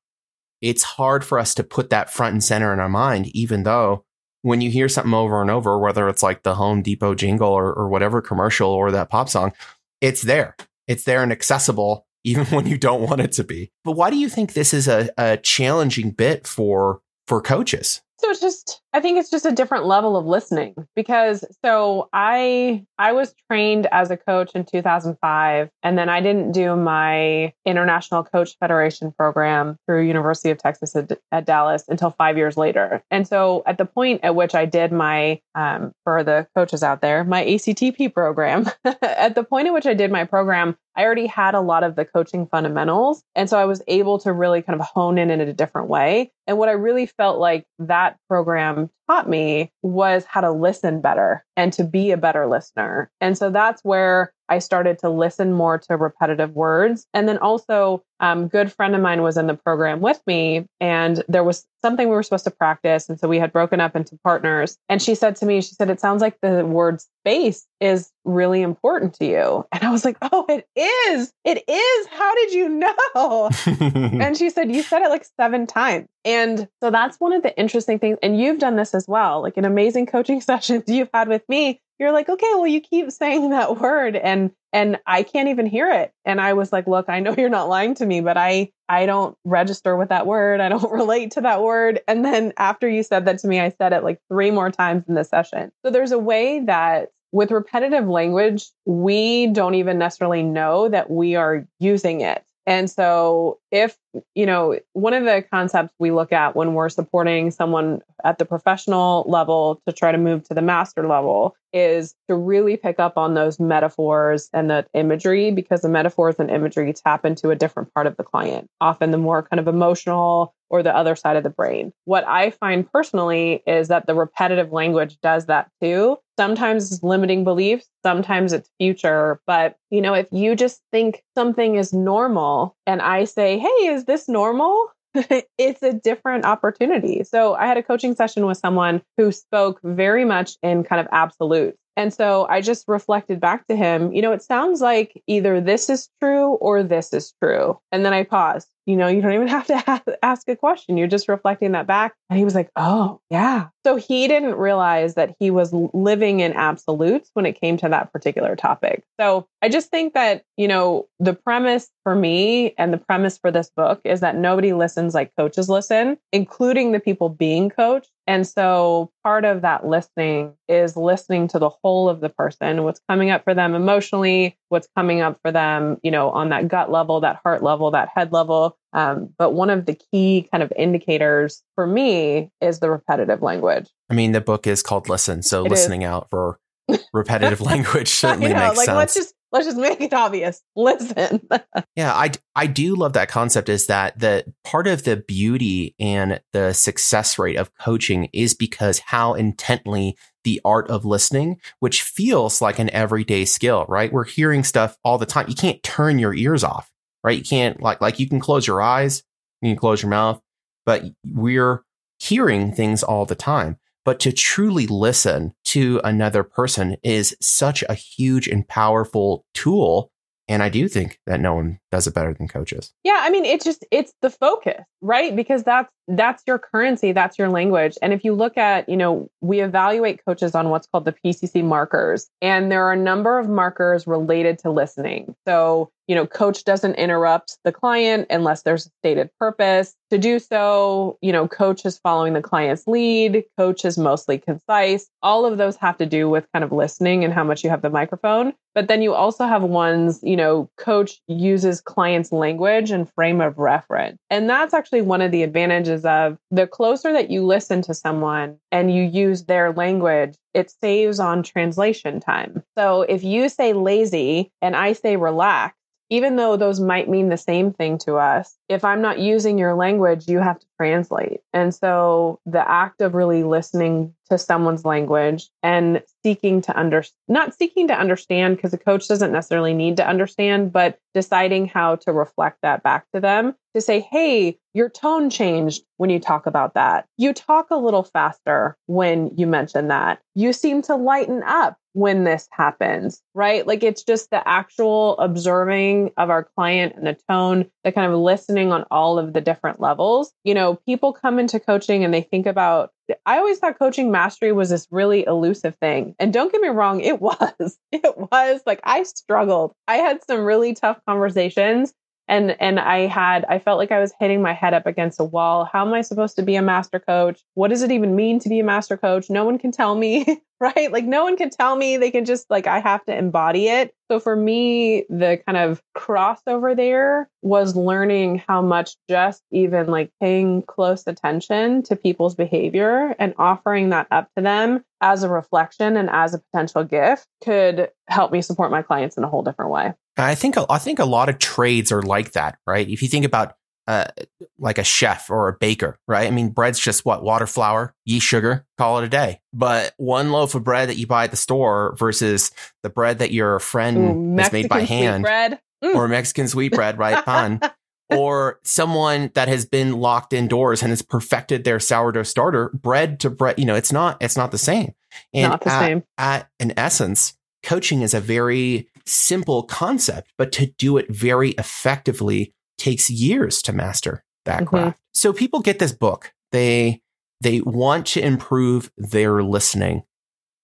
it's 0.60 0.82
hard 0.82 1.24
for 1.24 1.38
us 1.38 1.54
to 1.54 1.64
put 1.64 1.90
that 1.90 2.10
front 2.10 2.32
and 2.32 2.44
center 2.44 2.72
in 2.72 2.80
our 2.80 2.88
mind, 2.88 3.28
even 3.28 3.62
though 3.62 4.04
when 4.42 4.60
you 4.60 4.70
hear 4.70 4.88
something 4.88 5.14
over 5.14 5.40
and 5.40 5.50
over, 5.50 5.78
whether 5.78 6.08
it's 6.08 6.22
like 6.22 6.42
the 6.42 6.54
Home 6.54 6.82
Depot 6.82 7.14
jingle 7.14 7.50
or, 7.50 7.72
or 7.72 7.88
whatever 7.88 8.20
commercial 8.22 8.70
or 8.70 8.90
that 8.90 9.10
pop 9.10 9.28
song, 9.28 9.52
it's 10.00 10.22
there. 10.22 10.56
It's 10.86 11.04
there 11.04 11.22
and 11.22 11.32
accessible 11.32 12.06
even 12.28 12.46
when 12.56 12.66
you 12.66 12.78
don't 12.78 13.02
want 13.02 13.20
it 13.20 13.32
to 13.32 13.44
be. 13.44 13.70
But 13.84 13.92
why 13.92 14.10
do 14.10 14.16
you 14.16 14.28
think 14.28 14.52
this 14.52 14.74
is 14.74 14.88
a, 14.88 15.10
a 15.16 15.36
challenging 15.36 16.10
bit 16.10 16.46
for 16.46 17.00
for 17.26 17.40
coaches? 17.40 18.02
So 18.18 18.32
just 18.34 18.82
I 18.92 19.00
think 19.00 19.18
it's 19.18 19.30
just 19.30 19.44
a 19.44 19.52
different 19.52 19.84
level 19.84 20.16
of 20.16 20.24
listening 20.24 20.74
because 20.96 21.44
so 21.62 22.08
I 22.12 22.84
I 22.98 23.12
was 23.12 23.34
trained 23.50 23.86
as 23.92 24.10
a 24.10 24.16
coach 24.16 24.52
in 24.54 24.64
2005 24.64 25.70
and 25.82 25.98
then 25.98 26.08
I 26.08 26.20
didn't 26.20 26.52
do 26.52 26.74
my 26.74 27.52
International 27.66 28.24
Coach 28.24 28.56
Federation 28.58 29.12
program 29.12 29.76
through 29.86 30.06
University 30.06 30.50
of 30.50 30.58
Texas 30.58 30.96
at, 30.96 31.18
at 31.32 31.44
Dallas 31.44 31.84
until 31.88 32.10
5 32.10 32.36
years 32.36 32.56
later. 32.56 33.02
And 33.10 33.28
so 33.28 33.62
at 33.66 33.78
the 33.78 33.84
point 33.84 34.20
at 34.22 34.34
which 34.34 34.54
I 34.54 34.64
did 34.64 34.90
my 34.90 35.40
um, 35.54 35.92
for 36.04 36.24
the 36.24 36.46
coaches 36.54 36.82
out 36.82 37.02
there, 37.02 37.24
my 37.24 37.44
ACTP 37.44 38.14
program, 38.14 38.66
at 39.02 39.34
the 39.34 39.44
point 39.44 39.66
at 39.66 39.74
which 39.74 39.86
I 39.86 39.94
did 39.94 40.10
my 40.10 40.24
program, 40.24 40.76
I 40.96 41.04
already 41.04 41.26
had 41.26 41.54
a 41.54 41.60
lot 41.60 41.84
of 41.84 41.94
the 41.94 42.04
coaching 42.04 42.46
fundamentals. 42.46 43.22
And 43.36 43.48
so 43.48 43.58
I 43.58 43.66
was 43.66 43.82
able 43.86 44.18
to 44.20 44.32
really 44.32 44.62
kind 44.62 44.80
of 44.80 44.86
hone 44.86 45.18
in 45.18 45.30
in 45.30 45.40
a 45.40 45.52
different 45.52 45.88
way. 45.88 46.32
And 46.46 46.58
what 46.58 46.68
I 46.68 46.72
really 46.72 47.06
felt 47.06 47.38
like 47.38 47.66
that 47.78 48.16
program 48.28 48.77
um, 48.78 48.90
taught 49.08 49.28
me 49.28 49.72
was 49.82 50.24
how 50.24 50.40
to 50.40 50.50
listen 50.50 51.00
better 51.00 51.44
and 51.56 51.72
to 51.72 51.84
be 51.84 52.10
a 52.10 52.16
better 52.16 52.46
listener. 52.46 53.10
And 53.20 53.36
so 53.36 53.50
that's 53.50 53.82
where 53.82 54.32
I 54.48 54.58
started 54.58 54.98
to 55.00 55.10
listen 55.10 55.52
more 55.52 55.78
to 55.78 55.96
repetitive 55.96 56.54
words. 56.54 57.06
And 57.12 57.28
then 57.28 57.38
also, 57.38 58.02
um, 58.20 58.48
good 58.48 58.72
friend 58.72 58.94
of 58.94 59.02
mine 59.02 59.22
was 59.22 59.36
in 59.36 59.46
the 59.46 59.54
program 59.54 60.00
with 60.00 60.20
me, 60.26 60.66
and 60.80 61.22
there 61.28 61.44
was 61.44 61.66
something 61.82 62.08
we 62.08 62.14
were 62.14 62.22
supposed 62.22 62.44
to 62.44 62.50
practice. 62.50 63.08
And 63.08 63.20
so 63.20 63.28
we 63.28 63.38
had 63.38 63.52
broken 63.52 63.80
up 63.80 63.94
into 63.94 64.18
partners. 64.24 64.76
And 64.88 65.00
she 65.00 65.14
said 65.14 65.36
to 65.36 65.46
me, 65.46 65.60
she 65.60 65.74
said, 65.74 65.90
it 65.90 66.00
sounds 66.00 66.20
like 66.20 66.40
the 66.40 66.66
word 66.66 67.00
space 67.00 67.66
is 67.80 68.10
really 68.24 68.62
important 68.62 69.14
to 69.14 69.26
you. 69.26 69.64
And 69.72 69.84
I 69.84 69.92
was 69.92 70.04
like, 70.04 70.16
oh, 70.22 70.44
it 70.48 70.66
is. 70.76 71.32
It 71.44 71.62
is. 71.68 72.06
How 72.08 72.34
did 72.34 72.52
you 72.52 72.68
know? 72.68 73.50
and 73.66 74.36
she 74.36 74.50
said, 74.50 74.74
you 74.74 74.82
said 74.82 75.02
it 75.02 75.08
like 75.08 75.24
seven 75.38 75.68
times. 75.68 76.08
And 76.24 76.66
so 76.82 76.90
that's 76.90 77.20
one 77.20 77.32
of 77.32 77.44
the 77.44 77.56
interesting 77.56 78.00
things. 78.00 78.18
And 78.22 78.40
you've 78.40 78.58
done 78.58 78.74
this 78.74 78.92
as 78.98 79.06
well, 79.08 79.40
like 79.40 79.56
in 79.56 79.64
amazing 79.64 80.04
coaching 80.04 80.40
sessions 80.50 80.84
you've 80.86 81.10
had 81.14 81.28
with 81.28 81.48
me 81.48 81.80
you're 81.98 82.12
like, 82.12 82.28
okay, 82.28 82.50
well, 82.54 82.66
you 82.66 82.80
keep 82.80 83.10
saying 83.10 83.50
that 83.50 83.80
word 83.80 84.16
and 84.16 84.52
and 84.72 84.98
I 85.06 85.22
can't 85.22 85.48
even 85.48 85.64
hear 85.64 85.90
it. 85.90 86.12
And 86.26 86.42
I 86.42 86.52
was 86.52 86.72
like, 86.72 86.86
look, 86.86 87.08
I 87.08 87.20
know 87.20 87.34
you're 87.38 87.48
not 87.48 87.68
lying 87.68 87.94
to 87.96 88.06
me, 88.06 88.20
but 88.20 88.36
I 88.36 88.70
I 88.88 89.06
don't 89.06 89.36
register 89.44 89.96
with 89.96 90.08
that 90.10 90.26
word. 90.26 90.60
I 90.60 90.68
don't 90.68 90.92
relate 90.92 91.32
to 91.32 91.40
that 91.42 91.62
word. 91.62 92.00
And 92.06 92.24
then 92.24 92.52
after 92.56 92.88
you 92.88 93.02
said 93.02 93.24
that 93.26 93.38
to 93.40 93.48
me, 93.48 93.60
I 93.60 93.70
said 93.70 93.92
it 93.92 94.04
like 94.04 94.20
three 94.28 94.50
more 94.50 94.70
times 94.70 95.04
in 95.08 95.14
the 95.14 95.24
session. 95.24 95.72
So 95.84 95.90
there's 95.90 96.12
a 96.12 96.18
way 96.18 96.60
that 96.60 97.10
with 97.30 97.50
repetitive 97.50 98.08
language, 98.08 98.70
we 98.86 99.48
don't 99.48 99.74
even 99.74 99.98
necessarily 99.98 100.42
know 100.42 100.88
that 100.88 101.10
we 101.10 101.34
are 101.34 101.66
using 101.78 102.22
it. 102.22 102.42
And 102.66 102.90
so, 102.90 103.60
if, 103.70 103.96
you 104.34 104.46
know, 104.46 104.78
one 104.92 105.14
of 105.14 105.24
the 105.24 105.44
concepts 105.50 105.94
we 105.98 106.10
look 106.10 106.32
at 106.32 106.56
when 106.56 106.74
we're 106.74 106.88
supporting 106.88 107.50
someone 107.50 108.00
at 108.24 108.38
the 108.38 108.44
professional 108.44 109.24
level 109.28 109.80
to 109.86 109.92
try 109.92 110.12
to 110.12 110.18
move 110.18 110.44
to 110.44 110.54
the 110.54 110.62
master 110.62 111.06
level 111.06 111.56
is 111.72 112.14
to 112.28 112.34
really 112.34 112.76
pick 112.76 112.98
up 112.98 113.16
on 113.16 113.34
those 113.34 113.60
metaphors 113.60 114.48
and 114.52 114.70
the 114.70 114.86
imagery 114.94 115.50
because 115.50 115.82
the 115.82 115.88
metaphors 115.88 116.36
and 116.38 116.50
imagery 116.50 116.92
tap 116.92 117.24
into 117.24 117.50
a 117.50 117.56
different 117.56 117.92
part 117.92 118.06
of 118.06 118.16
the 118.16 118.24
client, 118.24 118.68
often 118.80 119.10
the 119.10 119.18
more 119.18 119.42
kind 119.42 119.60
of 119.60 119.68
emotional 119.68 120.54
or 120.70 120.82
the 120.82 120.94
other 120.94 121.16
side 121.16 121.36
of 121.36 121.42
the 121.42 121.50
brain. 121.50 121.92
What 122.04 122.26
I 122.26 122.50
find 122.50 122.90
personally 122.90 123.62
is 123.66 123.88
that 123.88 124.06
the 124.06 124.14
repetitive 124.14 124.72
language 124.72 125.18
does 125.22 125.46
that 125.46 125.70
too. 125.80 126.18
Sometimes 126.38 126.92
it's 126.92 127.02
limiting 127.02 127.42
beliefs, 127.42 127.88
sometimes 128.02 128.52
it's 128.52 128.70
future. 128.78 129.40
But, 129.46 129.76
you 129.90 130.00
know, 130.00 130.14
if 130.14 130.28
you 130.30 130.54
just 130.54 130.82
think 130.92 131.22
something 131.36 131.76
is 131.76 131.92
normal 131.92 132.76
and 132.86 133.00
I 133.00 133.24
say, 133.24 133.58
hey, 133.58 133.86
is 133.86 134.04
this 134.08 134.28
normal? 134.28 134.86
it's 135.14 135.82
a 135.82 135.92
different 135.92 136.44
opportunity. 136.44 137.22
So 137.22 137.54
I 137.54 137.66
had 137.66 137.76
a 137.76 137.82
coaching 137.82 138.16
session 138.16 138.46
with 138.46 138.58
someone 138.58 139.02
who 139.16 139.30
spoke 139.30 139.80
very 139.84 140.24
much 140.24 140.56
in 140.62 140.82
kind 140.82 141.00
of 141.00 141.06
absolutes. 141.12 141.78
And 141.98 142.14
so 142.14 142.46
I 142.48 142.60
just 142.60 142.86
reflected 142.86 143.40
back 143.40 143.66
to 143.66 143.74
him, 143.74 144.12
you 144.12 144.22
know, 144.22 144.30
it 144.30 144.40
sounds 144.40 144.80
like 144.80 145.20
either 145.26 145.60
this 145.60 145.90
is 145.90 146.08
true 146.22 146.50
or 146.52 146.84
this 146.84 147.12
is 147.12 147.34
true. 147.42 147.76
And 147.90 148.06
then 148.06 148.12
I 148.14 148.22
paused 148.22 148.68
you 148.88 148.96
know, 148.96 149.06
you 149.06 149.20
don't 149.20 149.34
even 149.34 149.48
have 149.48 149.66
to 149.66 150.18
ask 150.24 150.48
a 150.48 150.56
question. 150.56 150.96
You're 150.96 151.06
just 151.06 151.28
reflecting 151.28 151.72
that 151.72 151.86
back. 151.86 152.14
And 152.30 152.38
he 152.38 152.44
was 152.44 152.54
like, 152.54 152.70
oh, 152.74 153.20
yeah. 153.28 153.68
So 153.84 153.96
he 153.96 154.26
didn't 154.26 154.54
realize 154.54 155.14
that 155.14 155.36
he 155.38 155.50
was 155.50 155.72
living 155.72 156.40
in 156.40 156.54
absolutes 156.54 157.30
when 157.34 157.46
it 157.46 157.60
came 157.60 157.76
to 157.78 157.88
that 157.90 158.12
particular 158.12 158.56
topic. 158.56 159.04
So 159.20 159.46
I 159.62 159.68
just 159.68 159.90
think 159.90 160.14
that, 160.14 160.42
you 160.56 160.68
know, 160.68 161.06
the 161.20 161.34
premise 161.34 161.90
for 162.02 162.14
me 162.14 162.74
and 162.78 162.92
the 162.92 162.98
premise 162.98 163.36
for 163.36 163.50
this 163.50 163.70
book 163.76 164.00
is 164.04 164.20
that 164.20 164.36
nobody 164.36 164.72
listens 164.72 165.14
like 165.14 165.32
coaches 165.36 165.68
listen, 165.68 166.18
including 166.32 166.92
the 166.92 167.00
people 167.00 167.28
being 167.28 167.68
coached. 167.68 168.10
And 168.28 168.46
so 168.46 169.10
part 169.24 169.46
of 169.46 169.62
that 169.62 169.86
listening 169.86 170.52
is 170.68 170.98
listening 170.98 171.48
to 171.48 171.58
the 171.58 171.70
whole 171.70 172.10
of 172.10 172.20
the 172.20 172.28
person, 172.28 172.84
what's 172.84 173.00
coming 173.08 173.30
up 173.30 173.42
for 173.42 173.54
them 173.54 173.74
emotionally, 173.74 174.58
what's 174.68 174.86
coming 174.94 175.22
up 175.22 175.38
for 175.40 175.50
them, 175.50 175.96
you 176.02 176.10
know, 176.10 176.28
on 176.30 176.50
that 176.50 176.68
gut 176.68 176.92
level, 176.92 177.20
that 177.20 177.40
heart 177.42 177.62
level, 177.62 177.90
that 177.90 178.10
head 178.14 178.30
level. 178.30 178.76
Um, 178.92 179.30
but 179.38 179.54
one 179.54 179.70
of 179.70 179.86
the 179.86 179.94
key 179.94 180.46
kind 180.52 180.62
of 180.62 180.70
indicators 180.76 181.62
for 181.74 181.86
me 181.86 182.50
is 182.60 182.80
the 182.80 182.90
repetitive 182.90 183.40
language. 183.40 183.88
I 184.10 184.14
mean, 184.14 184.32
the 184.32 184.42
book 184.42 184.66
is 184.66 184.82
called 184.82 185.08
Listen. 185.08 185.42
So 185.42 185.64
it 185.64 185.70
listening 185.70 186.02
is. 186.02 186.08
out 186.08 186.28
for 186.28 186.58
repetitive 187.14 187.62
language 187.62 188.08
certainly 188.08 188.52
know, 188.52 188.58
makes 188.58 188.76
like, 188.76 188.86
sense. 188.86 188.96
Let's 188.96 189.14
just 189.14 189.34
let's 189.52 189.66
just 189.66 189.78
make 189.78 190.00
it 190.00 190.12
obvious. 190.12 190.62
Listen. 190.76 191.40
yeah, 191.96 192.12
I 192.14 192.32
I 192.54 192.66
do 192.66 192.94
love 192.94 193.14
that 193.14 193.28
concept 193.28 193.68
is 193.68 193.86
that 193.86 194.18
the 194.18 194.44
part 194.64 194.86
of 194.86 195.04
the 195.04 195.16
beauty 195.16 195.94
and 195.98 196.40
the 196.52 196.72
success 196.72 197.38
rate 197.38 197.56
of 197.56 197.74
coaching 197.78 198.28
is 198.32 198.54
because 198.54 198.98
how 198.98 199.34
intently 199.34 200.16
the 200.44 200.60
art 200.64 200.88
of 200.88 201.04
listening, 201.04 201.60
which 201.80 202.02
feels 202.02 202.62
like 202.62 202.78
an 202.78 202.90
everyday 202.90 203.44
skill, 203.44 203.84
right? 203.88 204.12
We're 204.12 204.24
hearing 204.24 204.64
stuff 204.64 204.96
all 205.04 205.18
the 205.18 205.26
time. 205.26 205.46
You 205.48 205.54
can't 205.54 205.82
turn 205.82 206.18
your 206.18 206.34
ears 206.34 206.64
off, 206.64 206.90
right? 207.22 207.38
You 207.38 207.44
can't 207.44 207.80
like 207.82 208.00
like 208.00 208.18
you 208.18 208.28
can 208.28 208.40
close 208.40 208.66
your 208.66 208.80
eyes, 208.82 209.22
you 209.62 209.70
can 209.70 209.78
close 209.78 210.02
your 210.02 210.10
mouth, 210.10 210.40
but 210.86 211.04
we're 211.26 211.84
hearing 212.18 212.72
things 212.72 213.02
all 213.02 213.24
the 213.26 213.34
time. 213.34 213.78
But 214.04 214.20
to 214.20 214.32
truly 214.32 214.86
listen 214.86 215.52
to 215.66 216.00
another 216.04 216.42
person 216.42 216.96
is 217.02 217.36
such 217.40 217.84
a 217.88 217.94
huge 217.94 218.48
and 218.48 218.66
powerful 218.66 219.44
tool. 219.54 220.10
And 220.48 220.62
I 220.62 220.68
do 220.68 220.88
think 220.88 221.18
that 221.26 221.40
no 221.40 221.54
one 221.54 221.78
does 221.92 222.06
it 222.06 222.14
better 222.14 222.32
than 222.32 222.48
coaches. 222.48 222.92
Yeah, 223.04 223.18
I 223.20 223.30
mean, 223.30 223.44
it's 223.44 223.64
just 223.64 223.84
it's 223.90 224.12
the 224.22 224.30
focus, 224.30 224.82
right? 225.00 225.36
Because 225.36 225.62
that's 225.62 225.92
that's 226.08 226.42
your 226.46 226.58
currency, 226.58 227.12
that's 227.12 227.38
your 227.38 227.50
language. 227.50 227.98
And 228.00 228.12
if 228.12 228.24
you 228.24 228.32
look 228.32 228.56
at, 228.56 228.88
you 228.88 228.96
know, 228.96 229.30
we 229.40 229.60
evaluate 229.60 230.24
coaches 230.24 230.54
on 230.54 230.70
what's 230.70 230.86
called 230.86 231.04
the 231.04 231.14
PCC 231.24 231.62
markers, 231.62 232.28
and 232.40 232.72
there 232.72 232.84
are 232.86 232.92
a 232.92 232.96
number 232.96 233.38
of 233.38 233.48
markers 233.48 234.06
related 234.06 234.58
to 234.60 234.70
listening. 234.70 235.34
So 235.46 235.90
you 236.08 236.14
know, 236.14 236.26
coach 236.26 236.64
doesn't 236.64 236.94
interrupt 236.94 237.58
the 237.64 237.72
client 237.72 238.26
unless 238.30 238.62
there's 238.62 238.86
a 238.86 238.90
stated 239.00 239.28
purpose 239.38 239.94
to 240.10 240.16
do 240.16 240.38
so. 240.38 241.18
You 241.20 241.32
know, 241.32 241.46
coach 241.46 241.84
is 241.84 241.98
following 241.98 242.32
the 242.32 242.40
client's 242.40 242.86
lead. 242.86 243.44
Coach 243.58 243.84
is 243.84 243.98
mostly 243.98 244.38
concise. 244.38 245.06
All 245.22 245.44
of 245.44 245.58
those 245.58 245.76
have 245.76 245.98
to 245.98 246.06
do 246.06 246.28
with 246.30 246.50
kind 246.54 246.64
of 246.64 246.72
listening 246.72 247.24
and 247.24 247.34
how 247.34 247.44
much 247.44 247.62
you 247.62 247.68
have 247.68 247.82
the 247.82 247.90
microphone. 247.90 248.54
But 248.78 248.86
then 248.86 249.02
you 249.02 249.12
also 249.12 249.44
have 249.44 249.64
ones, 249.64 250.20
you 250.22 250.36
know, 250.36 250.70
coach 250.76 251.20
uses 251.26 251.80
client's 251.80 252.30
language 252.30 252.92
and 252.92 253.12
frame 253.12 253.40
of 253.40 253.58
reference. 253.58 254.18
And 254.30 254.48
that's 254.48 254.72
actually 254.72 255.02
one 255.02 255.20
of 255.20 255.32
the 255.32 255.42
advantages 255.42 256.04
of 256.04 256.38
the 256.52 256.68
closer 256.68 257.12
that 257.12 257.28
you 257.28 257.44
listen 257.44 257.82
to 257.82 257.92
someone 257.92 258.56
and 258.70 258.94
you 258.94 259.02
use 259.02 259.46
their 259.46 259.72
language, 259.72 260.36
it 260.54 260.70
saves 260.80 261.18
on 261.18 261.42
translation 261.42 262.20
time. 262.20 262.62
So 262.78 263.02
if 263.02 263.24
you 263.24 263.48
say 263.48 263.72
lazy 263.72 264.52
and 264.62 264.76
I 264.76 264.92
say 264.92 265.16
relax, 265.16 265.74
even 266.10 266.36
though 266.36 266.56
those 266.56 266.80
might 266.80 267.08
mean 267.08 267.28
the 267.28 267.36
same 267.36 267.72
thing 267.72 267.98
to 267.98 268.16
us, 268.16 268.56
if 268.68 268.84
I'm 268.84 269.02
not 269.02 269.18
using 269.18 269.58
your 269.58 269.74
language, 269.74 270.28
you 270.28 270.38
have 270.38 270.58
to 270.58 270.66
translate. 270.76 271.40
And 271.52 271.74
so 271.74 272.40
the 272.46 272.68
act 272.68 273.00
of 273.00 273.14
really 273.14 273.42
listening 273.42 274.14
to 274.30 274.38
someone's 274.38 274.84
language 274.84 275.48
and 275.62 276.02
seeking 276.22 276.60
to 276.62 276.78
under 276.78 277.02
not 277.28 277.54
seeking 277.54 277.88
to 277.88 277.98
understand 277.98 278.56
because 278.56 278.72
a 278.72 278.78
coach 278.78 279.08
doesn't 279.08 279.32
necessarily 279.32 279.74
need 279.74 279.96
to 279.96 280.06
understand, 280.06 280.72
but 280.72 280.98
deciding 281.14 281.66
how 281.66 281.96
to 281.96 282.12
reflect 282.12 282.58
that 282.62 282.82
back 282.82 283.06
to 283.14 283.20
them 283.20 283.54
to 283.74 283.80
say, 283.80 284.00
"Hey, 284.00 284.58
your 284.74 284.88
tone 284.88 285.30
changed 285.30 285.82
when 285.96 286.10
you 286.10 286.20
talk 286.20 286.46
about 286.46 286.74
that. 286.74 287.06
You 287.16 287.32
talk 287.32 287.68
a 287.70 287.76
little 287.76 288.04
faster 288.04 288.76
when 288.86 289.30
you 289.36 289.46
mention 289.46 289.88
that. 289.88 290.20
You 290.34 290.52
seem 290.52 290.82
to 290.82 290.94
lighten 290.94 291.42
up 291.42 291.76
when 291.98 292.24
this 292.24 292.48
happens." 292.52 293.22
Right? 293.34 293.66
Like 293.66 293.82
it's 293.82 294.02
just 294.02 294.30
the 294.30 294.46
actual 294.46 295.18
observing 295.18 296.12
of 296.16 296.30
our 296.30 296.44
client 296.44 296.94
and 296.96 297.06
the 297.06 297.18
tone, 297.28 297.70
the 297.84 297.92
kind 297.92 298.10
of 298.10 298.18
listening 298.18 298.72
on 298.72 298.84
all 298.90 299.18
of 299.18 299.32
the 299.32 299.40
different 299.40 299.80
levels. 299.80 300.32
You 300.44 300.54
know, 300.54 300.76
people 300.86 301.12
come 301.12 301.38
into 301.38 301.60
coaching 301.60 302.04
and 302.04 302.12
they 302.12 302.22
think 302.22 302.46
about 302.46 302.92
I 303.24 303.38
always 303.38 303.58
thought 303.58 303.78
coaching 303.78 304.10
mastery 304.10 304.52
was 304.52 304.70
this 304.70 304.86
really 304.90 305.24
elusive 305.26 305.76
thing. 305.76 306.14
And 306.18 306.32
don't 306.32 306.52
get 306.52 306.60
me 306.60 306.68
wrong, 306.68 307.00
it 307.02 307.20
was. 307.20 307.78
It 307.90 308.16
was 308.16 308.60
like 308.66 308.80
I 308.84 309.02
struggled. 309.02 309.72
I 309.86 309.96
had 309.96 310.20
some 310.26 310.44
really 310.44 310.74
tough 310.74 311.00
conversations 311.06 311.94
and 312.28 312.56
and 312.60 312.78
I 312.78 313.06
had 313.06 313.44
I 313.48 313.58
felt 313.58 313.78
like 313.78 313.90
I 313.90 314.00
was 314.00 314.12
hitting 314.20 314.42
my 314.42 314.52
head 314.52 314.74
up 314.74 314.86
against 314.86 315.20
a 315.20 315.24
wall. 315.24 315.64
How 315.64 315.86
am 315.86 315.94
I 315.94 316.02
supposed 316.02 316.36
to 316.36 316.42
be 316.42 316.56
a 316.56 316.62
master 316.62 317.00
coach? 317.00 317.40
What 317.54 317.68
does 317.68 317.82
it 317.82 317.90
even 317.90 318.14
mean 318.14 318.38
to 318.40 318.48
be 318.48 318.60
a 318.60 318.64
master 318.64 318.96
coach? 318.96 319.30
No 319.30 319.44
one 319.44 319.58
can 319.58 319.72
tell 319.72 319.94
me, 319.94 320.26
right? 320.60 320.92
Like 320.92 321.04
no 321.04 321.24
one 321.24 321.36
can 321.36 321.50
tell 321.50 321.76
me. 321.76 321.96
They 321.96 322.10
can 322.10 322.24
just 322.24 322.48
like 322.50 322.66
I 322.66 322.80
have 322.80 323.04
to 323.06 323.16
embody 323.16 323.68
it. 323.68 323.94
So 324.10 324.20
for 324.20 324.36
me, 324.36 325.04
the 325.08 325.40
kind 325.46 325.58
of 325.58 325.82
crossover 325.96 326.76
there 326.76 327.28
was 327.42 327.76
learning 327.76 328.42
how 328.46 328.62
much 328.62 328.96
just 329.08 329.42
even 329.50 329.86
like 329.88 330.10
paying 330.20 330.62
close 330.62 331.06
attention 331.06 331.82
to 331.84 331.96
people's 331.96 332.34
behavior 332.34 333.14
and 333.18 333.34
offering 333.38 333.90
that 333.90 334.06
up 334.10 334.28
to 334.36 334.42
them 334.42 334.84
as 335.00 335.22
a 335.22 335.28
reflection 335.28 335.96
and 335.96 336.10
as 336.10 336.34
a 336.34 336.38
potential 336.38 336.84
gift 336.84 337.26
could 337.44 337.90
help 338.08 338.32
me 338.32 338.42
support 338.42 338.70
my 338.70 338.82
clients 338.82 339.16
in 339.16 339.24
a 339.24 339.28
whole 339.28 339.42
different 339.42 339.70
way. 339.70 339.92
I 340.18 340.34
think 340.34 340.56
I 340.68 340.78
think 340.78 340.98
a 340.98 341.04
lot 341.04 341.28
of 341.28 341.38
trades 341.38 341.92
are 341.92 342.02
like 342.02 342.32
that, 342.32 342.58
right? 342.66 342.88
If 342.88 343.02
you 343.02 343.08
think 343.08 343.24
about 343.24 343.54
a 343.86 344.10
like 344.58 344.78
a 344.78 344.84
chef 344.84 345.30
or 345.30 345.48
a 345.48 345.52
baker, 345.54 345.98
right? 346.06 346.26
I 346.26 346.30
mean, 346.30 346.50
bread's 346.50 346.78
just 346.78 347.04
what 347.04 347.22
water, 347.22 347.46
flour, 347.46 347.94
yeast, 348.04 348.26
sugar, 348.26 348.66
call 348.76 348.98
it 348.98 349.04
a 349.04 349.08
day. 349.08 349.40
But 349.52 349.94
one 349.96 350.30
loaf 350.30 350.54
of 350.54 350.64
bread 350.64 350.88
that 350.88 350.96
you 350.96 351.06
buy 351.06 351.24
at 351.24 351.30
the 351.30 351.36
store 351.36 351.96
versus 351.98 352.50
the 352.82 352.90
bread 352.90 353.18
that 353.20 353.32
your 353.32 353.58
friend 353.58 354.36
Ooh, 354.36 354.42
has 354.42 354.52
made 354.52 354.68
by 354.68 354.82
hand, 354.82 355.22
Bread. 355.22 355.60
Mm. 355.82 355.94
or 355.94 356.08
Mexican 356.08 356.48
sweet 356.48 356.72
bread, 356.72 356.98
right? 356.98 357.24
Pan. 357.24 357.60
or 358.10 358.58
someone 358.64 359.30
that 359.34 359.48
has 359.48 359.66
been 359.66 359.92
locked 359.92 360.32
indoors 360.32 360.82
and 360.82 360.90
has 360.90 361.02
perfected 361.02 361.64
their 361.64 361.80
sourdough 361.80 362.22
starter, 362.22 362.70
bread 362.70 363.20
to 363.20 363.30
bread, 363.30 363.58
you 363.58 363.64
know, 363.64 363.74
it's 363.74 363.92
not, 363.92 364.16
it's 364.20 364.36
not 364.36 364.50
the 364.50 364.58
same. 364.58 364.94
And 365.32 365.50
Not 365.50 365.62
the 365.62 365.70
at, 365.70 365.80
same. 365.80 366.04
at 366.16 366.50
in 366.60 366.78
essence, 366.78 367.34
coaching 367.62 368.02
is 368.02 368.14
a 368.14 368.20
very 368.20 368.88
simple 369.06 369.62
concept, 369.64 370.32
but 370.38 370.52
to 370.52 370.66
do 370.78 370.96
it 370.96 371.06
very 371.10 371.50
effectively 371.52 372.54
takes 372.76 373.10
years 373.10 373.60
to 373.62 373.72
master 373.72 374.24
that 374.44 374.62
Mhm. 374.62 374.66
craft. 374.66 375.00
So 375.14 375.32
people 375.32 375.60
get 375.60 375.78
this 375.78 375.92
book. 375.92 376.32
They 376.52 377.02
they 377.40 377.60
want 377.60 378.04
to 378.06 378.20
improve 378.20 378.90
their 378.96 379.44
listening. 379.44 380.02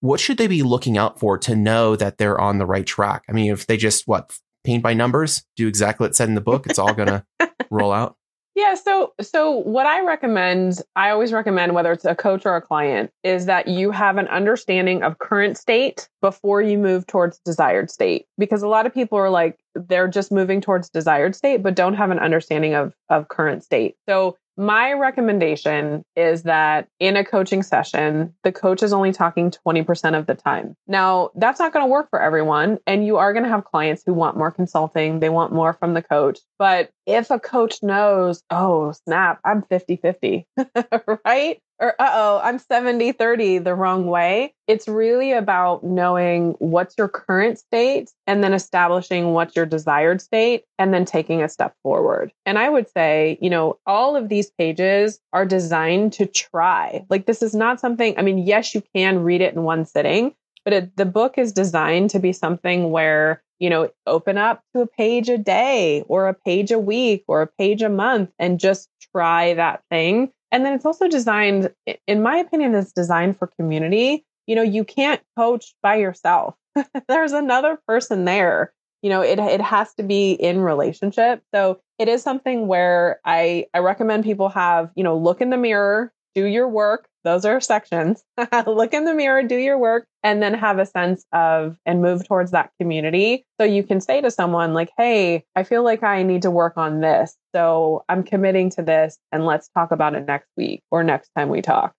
What 0.01 0.19
should 0.19 0.39
they 0.39 0.49
be 0.49 0.63
looking 0.65 0.99
out 0.99 1.21
for 1.21 1.39
to 1.39 1.55
know 1.55 1.95
that 1.97 2.19
they're 2.19 2.41
on 2.41 2.59
the 2.59 2.67
right 2.67 2.85
track? 2.87 3.23
I 3.29 3.33
mean, 3.33 3.53
if 3.53 3.67
they 3.67 3.77
just 3.77 4.09
what 4.09 4.33
paint 4.65 4.83
by 4.83 4.93
numbers, 4.93 5.45
do 5.57 5.69
exactly 5.69 6.05
what's 6.05 6.19
said 6.19 6.29
in 6.29 6.35
the 6.35 6.41
book, 6.41 6.67
it's 6.67 6.79
all 6.79 6.93
gonna 6.93 7.25
roll 7.71 7.93
out. 7.93 8.17
Yeah, 8.55 8.75
so 8.75 9.15
so 9.21 9.51
what 9.51 9.87
I 9.87 10.05
recommend, 10.05 10.81
I 10.95 11.11
always 11.11 11.33
recommend 11.33 11.75
whether 11.75 11.91
it's 11.91 12.05
a 12.05 12.15
coach 12.15 12.47
or 12.47 12.55
a 12.55 12.63
client, 12.63 13.11
is 13.25 13.47
that 13.47 13.67
you 13.67 13.91
have 13.91 14.17
an 14.17 14.29
understanding 14.29 15.03
of 15.03 15.19
current 15.19 15.59
state 15.59 16.09
before 16.21 16.63
you 16.63 16.79
move 16.79 17.07
towards 17.07 17.41
desired 17.45 17.91
state. 17.91 18.27
Because 18.39 18.63
a 18.63 18.69
lot 18.69 18.87
of 18.87 18.95
people 18.95 19.19
are 19.19 19.31
like 19.31 19.59
they're 19.75 20.09
just 20.09 20.31
moving 20.31 20.61
towards 20.61 20.89
desired 20.89 21.35
state 21.35 21.65
but 21.65 21.75
don't 21.75 21.95
have 21.95 22.13
an 22.13 22.21
understanding 22.21 22.75
of 22.75 22.95
of 23.09 23.29
current 23.29 23.65
state. 23.65 23.97
So 24.09 24.37
my 24.57 24.93
recommendation 24.93 26.05
is 26.15 26.45
that 26.45 26.89
in 27.01 27.17
a 27.17 27.25
coaching 27.25 27.63
session, 27.63 28.35
the 28.45 28.53
coach 28.53 28.83
is 28.83 28.93
only 28.93 29.13
talking 29.13 29.51
20% 29.51 30.17
of 30.17 30.27
the 30.27 30.35
time. 30.35 30.77
Now, 30.87 31.31
that's 31.35 31.59
not 31.59 31.73
going 31.73 31.85
to 31.85 31.91
work 31.91 32.09
for 32.11 32.21
everyone. 32.23 32.79
And 32.87 33.05
you 33.05 33.17
are 33.17 33.33
going 33.33 33.43
to 33.43 33.49
have 33.49 33.65
clients 33.65 34.05
who 34.07 34.15
want 34.15 34.37
more 34.37 34.53
consulting, 34.53 35.21
they 35.21 35.29
want 35.29 35.53
more 35.53 35.73
from 35.73 35.95
the 35.95 36.03
coach. 36.03 36.39
But 36.59 36.91
if 37.07 37.31
a 37.31 37.39
coach 37.39 37.83
knows, 37.83 38.43
oh, 38.51 38.93
snap, 38.93 39.41
I'm 39.45 39.63
50 39.63 39.97
50, 39.97 40.47
right? 41.25 41.61
Or, 41.81 42.01
uh 42.01 42.11
oh, 42.13 42.41
I'm 42.43 42.59
70 42.59 43.13
30 43.13 43.59
the 43.59 43.75
wrong 43.75 44.07
way. 44.07 44.55
It's 44.69 44.87
really 44.87 45.33
about 45.33 45.83
knowing 45.83 46.55
what's 46.61 46.95
your 46.97 47.09
current 47.09 47.59
state 47.59 48.11
and 48.27 48.45
then 48.45 48.55
establishing 48.55 49.33
what's 49.33 49.57
your 49.57 49.67
desired 49.67 50.21
state 50.21 50.65
and 50.79 50.95
then 50.95 51.05
taking 51.05 51.43
a 51.43 51.49
step 51.49 51.75
forward. 51.83 52.33
And 52.47 52.59
I 52.59 52.69
would 52.69 52.89
say, 52.91 53.39
you 53.43 53.51
know, 53.51 53.79
all 53.87 54.15
of 54.15 54.29
these 54.29 54.51
pages 54.51 55.19
are 55.33 55.45
designed 55.45 56.13
to 56.15 56.27
try. 56.27 57.05
Like, 57.11 57.27
this 57.27 57.43
is 57.43 57.55
not 57.55 57.81
something, 57.81 58.15
I 58.17 58.23
mean, 58.23 58.39
yes, 58.39 58.75
you 58.75 58.83
can 58.95 59.25
read 59.25 59.41
it 59.41 59.55
in 59.55 59.65
one 59.65 59.85
sitting, 59.85 60.35
but 60.65 60.73
it, 60.73 60.97
the 60.97 61.05
book 61.05 61.39
is 61.39 61.53
designed 61.53 62.11
to 62.11 62.21
be 62.21 62.33
something 62.33 62.91
where 62.91 63.43
you 63.65 63.71
know 63.71 63.89
open 64.07 64.37
up 64.37 64.63
to 64.75 64.83
a 64.83 64.87
page 64.87 65.31
a 65.31 65.39
day 65.39 66.05
or 66.07 66.29
a 66.29 66.35
page 66.35 66.71
a 66.71 66.79
week 66.79 67.25
or 67.27 67.41
a 67.41 67.47
page 67.47 67.81
a 67.81 67.89
month 67.89 68.31
and 68.39 68.61
just 68.61 68.91
try 69.11 69.55
that 69.55 69.83
thing. 69.91 70.31
And 70.53 70.67
then 70.67 70.75
it's 70.75 70.85
also 70.85 71.09
designed 71.09 71.73
in 72.07 72.23
my 72.23 72.37
opinion 72.37 72.75
it's 72.75 72.93
designed 72.93 73.39
for 73.39 73.47
community. 73.59 74.27
You 74.47 74.57
know 74.57 74.63
you 74.63 74.85
can't 74.85 75.23
coach 75.39 75.75
by 75.83 75.97
yourself. 75.97 76.57
There's 77.09 77.33
another 77.33 77.79
person 77.89 78.27
there. 78.27 78.75
You 79.01 79.09
know 79.09 79.23
it 79.23 79.39
it 79.39 79.63
has 79.63 79.95
to 79.95 80.03
be 80.03 80.33
in 80.33 80.61
relationship. 80.61 81.43
So 81.55 81.81
it 81.99 82.09
is 82.09 82.23
something 82.23 82.67
where 82.67 83.19
i 83.25 83.65
i 83.73 83.79
recommend 83.79 84.25
people 84.25 84.51
have 84.51 84.91
you 84.95 85.05
know 85.05 85.17
look 85.17 85.41
in 85.41 85.49
the 85.49 85.57
mirror 85.57 86.13
do 86.35 86.45
your 86.45 86.69
work 86.69 87.09
those 87.25 87.47
are 87.47 87.61
sections. 87.61 88.23
Look 88.67 88.93
in 88.93 89.07
the 89.07 89.15
mirror, 89.15 89.43
do 89.43 89.57
your 89.57 89.79
work, 89.79 90.07
and 90.23 90.43
then 90.43 90.55
have 90.55 90.79
a 90.79 90.87
sense 90.87 91.25
of 91.33 91.77
and 91.87 92.03
move 92.03 92.29
towards 92.29 92.51
that 92.53 92.71
community. 92.79 93.47
So 93.59 93.67
you 93.67 93.83
can 93.83 94.01
say 94.01 94.21
to 94.21 94.31
someone, 94.31 94.75
like, 94.75 94.91
hey, 94.99 95.45
I 95.57 95.65
feel 95.65 95.83
like 95.83 96.03
I 96.03 96.23
need 96.23 96.43
to 96.43 96.51
work 96.51 96.75
on 96.77 97.01
this. 97.01 97.35
So 97.55 98.05
I'm 98.09 98.23
committing 98.23 98.71
to 98.71 98.83
this, 98.83 99.19
and 99.33 99.47
let's 99.47 99.69
talk 99.71 99.91
about 99.91 100.15
it 100.15 100.27
next 100.27 100.51
week 100.57 100.83
or 100.91 101.03
next 101.03 101.31
time 101.37 101.49
we 101.49 101.63
talk. 101.63 101.95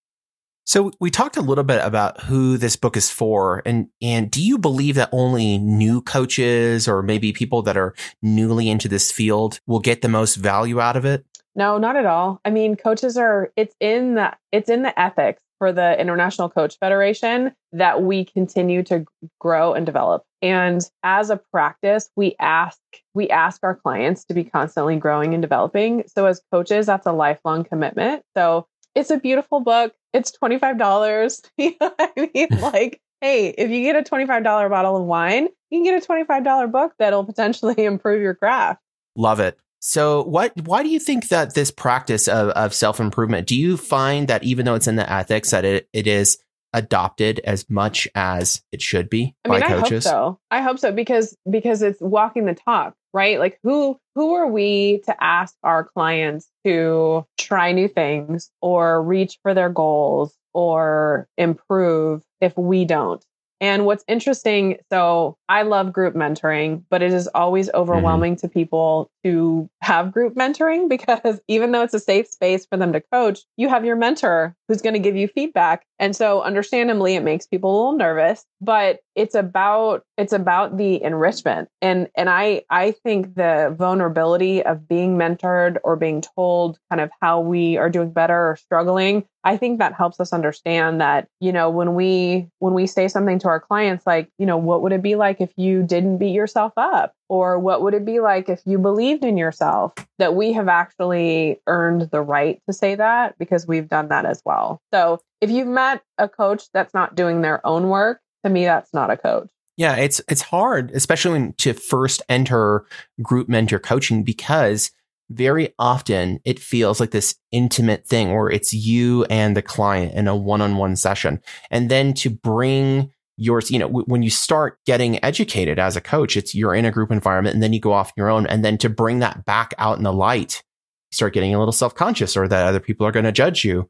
So 0.67 0.91
we 0.99 1.11
talked 1.11 1.37
a 1.37 1.41
little 1.41 1.63
bit 1.63 1.83
about 1.83 2.21
who 2.21 2.57
this 2.57 2.75
book 2.75 2.97
is 2.97 3.09
for, 3.11 3.61
and 3.65 3.87
and 4.01 4.29
do 4.29 4.41
you 4.41 4.57
believe 4.57 4.95
that 4.95 5.09
only 5.11 5.57
new 5.57 6.01
coaches 6.01 6.87
or 6.87 7.01
maybe 7.01 7.33
people 7.33 7.61
that 7.63 7.77
are 7.77 7.95
newly 8.21 8.69
into 8.69 8.87
this 8.87 9.11
field 9.11 9.59
will 9.67 9.79
get 9.79 10.01
the 10.01 10.09
most 10.09 10.35
value 10.35 10.79
out 10.79 10.97
of 10.97 11.05
it? 11.05 11.25
No, 11.55 11.77
not 11.77 11.95
at 11.95 12.05
all. 12.05 12.41
I 12.43 12.49
mean, 12.49 12.75
coaches 12.75 13.17
are 13.17 13.51
it's 13.55 13.75
in 13.79 14.15
the 14.15 14.33
it's 14.51 14.69
in 14.69 14.83
the 14.83 14.97
ethics 14.99 15.41
for 15.57 15.71
the 15.71 15.99
International 15.99 16.49
Coach 16.49 16.77
Federation 16.79 17.53
that 17.71 18.03
we 18.03 18.25
continue 18.25 18.83
to 18.83 19.05
grow 19.39 19.73
and 19.73 19.85
develop. 19.85 20.23
And 20.41 20.81
as 21.03 21.29
a 21.29 21.37
practice, 21.37 22.09
we 22.15 22.35
ask 22.39 22.77
we 23.13 23.29
ask 23.29 23.63
our 23.63 23.75
clients 23.75 24.25
to 24.25 24.33
be 24.33 24.43
constantly 24.43 24.97
growing 24.97 25.33
and 25.33 25.41
developing. 25.41 26.03
So 26.07 26.25
as 26.25 26.41
coaches, 26.51 26.85
that's 26.85 27.05
a 27.05 27.13
lifelong 27.13 27.63
commitment. 27.63 28.23
So 28.35 28.67
it's 28.93 29.09
a 29.09 29.17
beautiful 29.17 29.59
book. 29.59 29.93
It's 30.13 30.31
$25. 30.31 31.41
You 31.57 31.73
know 31.79 31.93
what 31.95 32.13
I 32.17 32.29
mean? 32.33 32.47
Like, 32.59 33.01
hey, 33.21 33.49
if 33.49 33.69
you 33.69 33.81
get 33.81 33.95
a 33.95 34.09
$25 34.09 34.43
bottle 34.69 34.97
of 34.97 35.05
wine, 35.05 35.47
you 35.69 35.79
can 35.79 35.83
get 35.83 36.03
a 36.03 36.07
$25 36.07 36.71
book 36.71 36.93
that'll 36.99 37.23
potentially 37.23 37.75
improve 37.85 38.21
your 38.21 38.35
craft. 38.35 38.81
Love 39.15 39.39
it. 39.39 39.57
So 39.87 40.23
what 40.23 40.51
why 40.65 40.81
do 40.81 40.89
you 40.89 40.99
think 40.99 41.27
that 41.27 41.53
this 41.53 41.69
practice 41.69 42.27
of, 42.27 42.49
of 42.49 42.73
self-improvement, 42.73 43.45
do 43.45 43.55
you 43.55 43.77
find 43.77 44.27
that 44.29 44.43
even 44.43 44.65
though 44.65 44.73
it's 44.73 44.87
in 44.87 44.95
the 44.95 45.07
ethics 45.07 45.51
that 45.51 45.63
it, 45.63 45.87
it 45.93 46.07
is 46.07 46.39
adopted 46.73 47.39
as 47.43 47.69
much 47.69 48.07
as 48.15 48.63
it 48.71 48.81
should 48.81 49.11
be 49.11 49.35
I 49.45 49.49
mean, 49.49 49.59
by 49.59 49.67
I 49.67 49.79
hope 49.79 50.01
so. 50.01 50.39
I 50.49 50.61
hope 50.63 50.79
so 50.79 50.91
because 50.91 51.37
because 51.47 51.83
it's 51.83 52.01
walking 52.01 52.45
the 52.45 52.55
talk, 52.55 52.95
right? 53.13 53.37
Like 53.37 53.59
who 53.61 53.99
who 54.15 54.33
are 54.33 54.47
we 54.47 55.03
to 55.05 55.23
ask 55.23 55.53
our 55.61 55.83
clients 55.83 56.49
to 56.65 57.23
try 57.37 57.71
new 57.71 57.87
things 57.87 58.49
or 58.63 59.03
reach 59.03 59.37
for 59.43 59.53
their 59.53 59.69
goals 59.69 60.35
or 60.55 61.27
improve 61.37 62.23
if 62.41 62.57
we 62.57 62.85
don't? 62.85 63.23
And 63.61 63.85
what's 63.85 64.03
interesting, 64.07 64.77
so 64.91 65.37
I 65.47 65.63
love 65.63 65.93
group 65.93 66.13
mentoring, 66.13 66.83
but 66.89 67.01
it 67.01 67.13
is 67.13 67.27
always 67.27 67.67
mm-hmm. 67.67 67.77
overwhelming 67.77 68.35
to 68.37 68.49
people 68.49 69.09
to 69.23 69.69
have 69.81 70.11
group 70.11 70.35
mentoring 70.35 70.89
because 70.89 71.39
even 71.47 71.71
though 71.71 71.81
it's 71.81 71.93
a 71.93 71.99
safe 71.99 72.27
space 72.27 72.65
for 72.65 72.77
them 72.77 72.93
to 72.93 73.01
coach, 73.11 73.41
you 73.57 73.69
have 73.69 73.85
your 73.85 73.95
mentor 73.95 74.55
who's 74.67 74.81
going 74.81 74.93
to 74.93 74.99
give 74.99 75.15
you 75.15 75.27
feedback. 75.27 75.85
And 75.99 76.15
so 76.15 76.41
understandably 76.41 77.15
it 77.15 77.23
makes 77.23 77.47
people 77.47 77.71
a 77.71 77.75
little 77.75 77.97
nervous, 77.97 78.45
but 78.61 78.99
it's 79.15 79.35
about 79.35 80.03
it's 80.17 80.33
about 80.33 80.77
the 80.77 81.01
enrichment. 81.01 81.69
And 81.81 82.09
and 82.15 82.29
I 82.29 82.63
I 82.69 82.91
think 82.91 83.35
the 83.35 83.73
vulnerability 83.77 84.63
of 84.63 84.87
being 84.87 85.17
mentored 85.17 85.77
or 85.83 85.95
being 85.95 86.21
told 86.21 86.79
kind 86.89 87.01
of 87.01 87.11
how 87.21 87.39
we 87.39 87.77
are 87.77 87.89
doing 87.89 88.11
better 88.11 88.51
or 88.51 88.57
struggling, 88.57 89.25
I 89.45 89.57
think 89.57 89.79
that 89.79 89.93
helps 89.93 90.19
us 90.19 90.33
understand 90.33 90.99
that, 90.99 91.29
you 91.39 91.53
know, 91.53 91.69
when 91.69 91.95
we 91.95 92.47
when 92.59 92.73
we 92.73 92.87
say 92.87 93.07
something 93.07 93.39
to 93.39 93.47
our 93.47 93.59
clients 93.59 94.05
like, 94.05 94.29
you 94.37 94.45
know, 94.45 94.57
what 94.57 94.81
would 94.81 94.91
it 94.91 95.01
be 95.01 95.15
like 95.15 95.39
if 95.39 95.53
you 95.55 95.83
didn't 95.83 96.17
beat 96.17 96.33
yourself 96.33 96.73
up? 96.75 97.13
Or 97.27 97.57
what 97.57 97.81
would 97.81 97.95
it 97.95 98.05
be 98.05 98.19
like 98.19 98.49
if 98.49 98.61
you 98.65 98.77
believed 98.77 99.23
in 99.23 99.37
yourself? 99.37 99.93
That 100.19 100.35
we 100.35 100.53
have 100.53 100.67
actually 100.67 101.61
earned 101.67 102.09
the 102.11 102.21
right 102.21 102.61
to 102.67 102.73
say 102.73 102.95
that 102.95 103.37
because 103.37 103.67
we've 103.67 103.87
done 103.87 104.09
that 104.09 104.25
as 104.25 104.41
well. 104.45 104.81
So 104.93 105.21
if 105.45 105.51
you've 105.51 105.67
met 105.67 106.01
a 106.17 106.27
coach 106.27 106.63
that's 106.73 106.93
not 106.95 107.15
doing 107.15 107.41
their 107.41 107.65
own 107.65 107.89
work, 107.89 108.19
to 108.43 108.49
me, 108.49 108.65
that's 108.65 108.93
not 108.95 109.11
a 109.11 109.17
coach. 109.17 109.47
Yeah, 109.77 109.95
it's 109.95 110.21
it's 110.27 110.41
hard, 110.41 110.89
especially 110.91 111.33
when 111.33 111.53
to 111.53 111.73
first 111.73 112.23
enter 112.29 112.85
group 113.21 113.47
mentor 113.47 113.77
coaching 113.77 114.23
because 114.23 114.91
very 115.29 115.73
often 115.77 116.39
it 116.45 116.59
feels 116.59 116.99
like 116.99 117.11
this 117.11 117.35
intimate 117.51 118.07
thing 118.07 118.33
where 118.33 118.49
it's 118.49 118.73
you 118.73 119.25
and 119.25 119.55
the 119.55 119.61
client 119.61 120.13
in 120.13 120.27
a 120.27 120.35
one-on-one 120.35 120.95
session. 120.95 121.41
And 121.69 121.91
then 121.91 122.13
to 122.15 122.29
bring 122.29 123.11
yours, 123.37 123.69
you 123.69 123.79
know, 123.79 123.87
w- 123.87 124.05
when 124.05 124.23
you 124.23 124.29
start 124.29 124.79
getting 124.85 125.23
educated 125.23 125.77
as 125.77 125.95
a 125.95 126.01
coach, 126.01 126.37
it's 126.37 126.55
you're 126.55 126.75
in 126.75 126.85
a 126.85 126.91
group 126.91 127.11
environment 127.11 127.53
and 127.53 127.61
then 127.61 127.73
you 127.73 127.79
go 127.79 127.93
off 127.93 128.09
on 128.09 128.13
your 128.17 128.29
own. 128.29 128.47
And 128.47 128.63
then 128.63 128.77
to 128.79 128.89
bring 128.89 129.19
that 129.19 129.45
back 129.45 129.73
out 129.77 129.97
in 129.97 130.03
the 130.03 130.13
light, 130.13 130.63
you 131.11 131.15
start 131.15 131.33
getting 131.33 131.53
a 131.53 131.59
little 131.59 131.71
self-conscious 131.71 132.37
or 132.37 132.47
that 132.47 132.67
other 132.67 132.79
people 132.79 133.05
are 133.05 133.11
going 133.11 133.25
to 133.25 133.31
judge 133.31 133.65
you. 133.65 133.89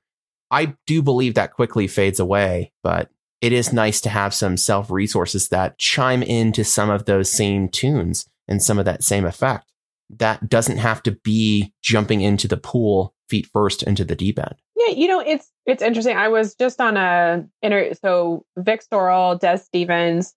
I 0.55 0.73
do 0.87 1.01
believe 1.01 1.33
that 1.33 1.51
quickly 1.51 1.85
fades 1.85 2.17
away, 2.17 2.71
but 2.81 3.09
it 3.41 3.51
is 3.51 3.73
nice 3.73 3.99
to 4.01 4.09
have 4.09 4.33
some 4.33 4.55
self 4.55 4.89
resources 4.89 5.49
that 5.49 5.77
chime 5.77 6.23
into 6.23 6.63
some 6.63 6.89
of 6.89 7.03
those 7.03 7.29
same 7.29 7.67
tunes 7.67 8.25
and 8.47 8.63
some 8.63 8.79
of 8.79 8.85
that 8.85 9.03
same 9.03 9.25
effect. 9.25 9.69
That 10.09 10.47
doesn't 10.47 10.77
have 10.77 11.03
to 11.03 11.11
be 11.11 11.73
jumping 11.81 12.21
into 12.21 12.47
the 12.47 12.55
pool 12.55 13.13
feet 13.27 13.47
first 13.47 13.83
into 13.83 14.05
the 14.05 14.15
deep 14.15 14.39
end. 14.39 14.55
Yeah, 14.77 14.93
you 14.93 15.09
know, 15.09 15.19
it's 15.19 15.51
it's 15.65 15.81
interesting. 15.81 16.15
I 16.15 16.29
was 16.29 16.55
just 16.55 16.79
on 16.79 16.95
a 16.95 17.45
inter 17.61 17.93
so 18.01 18.45
Vic 18.57 18.81
Sorrell, 18.89 19.37
Des 19.37 19.57
Stevens, 19.57 20.33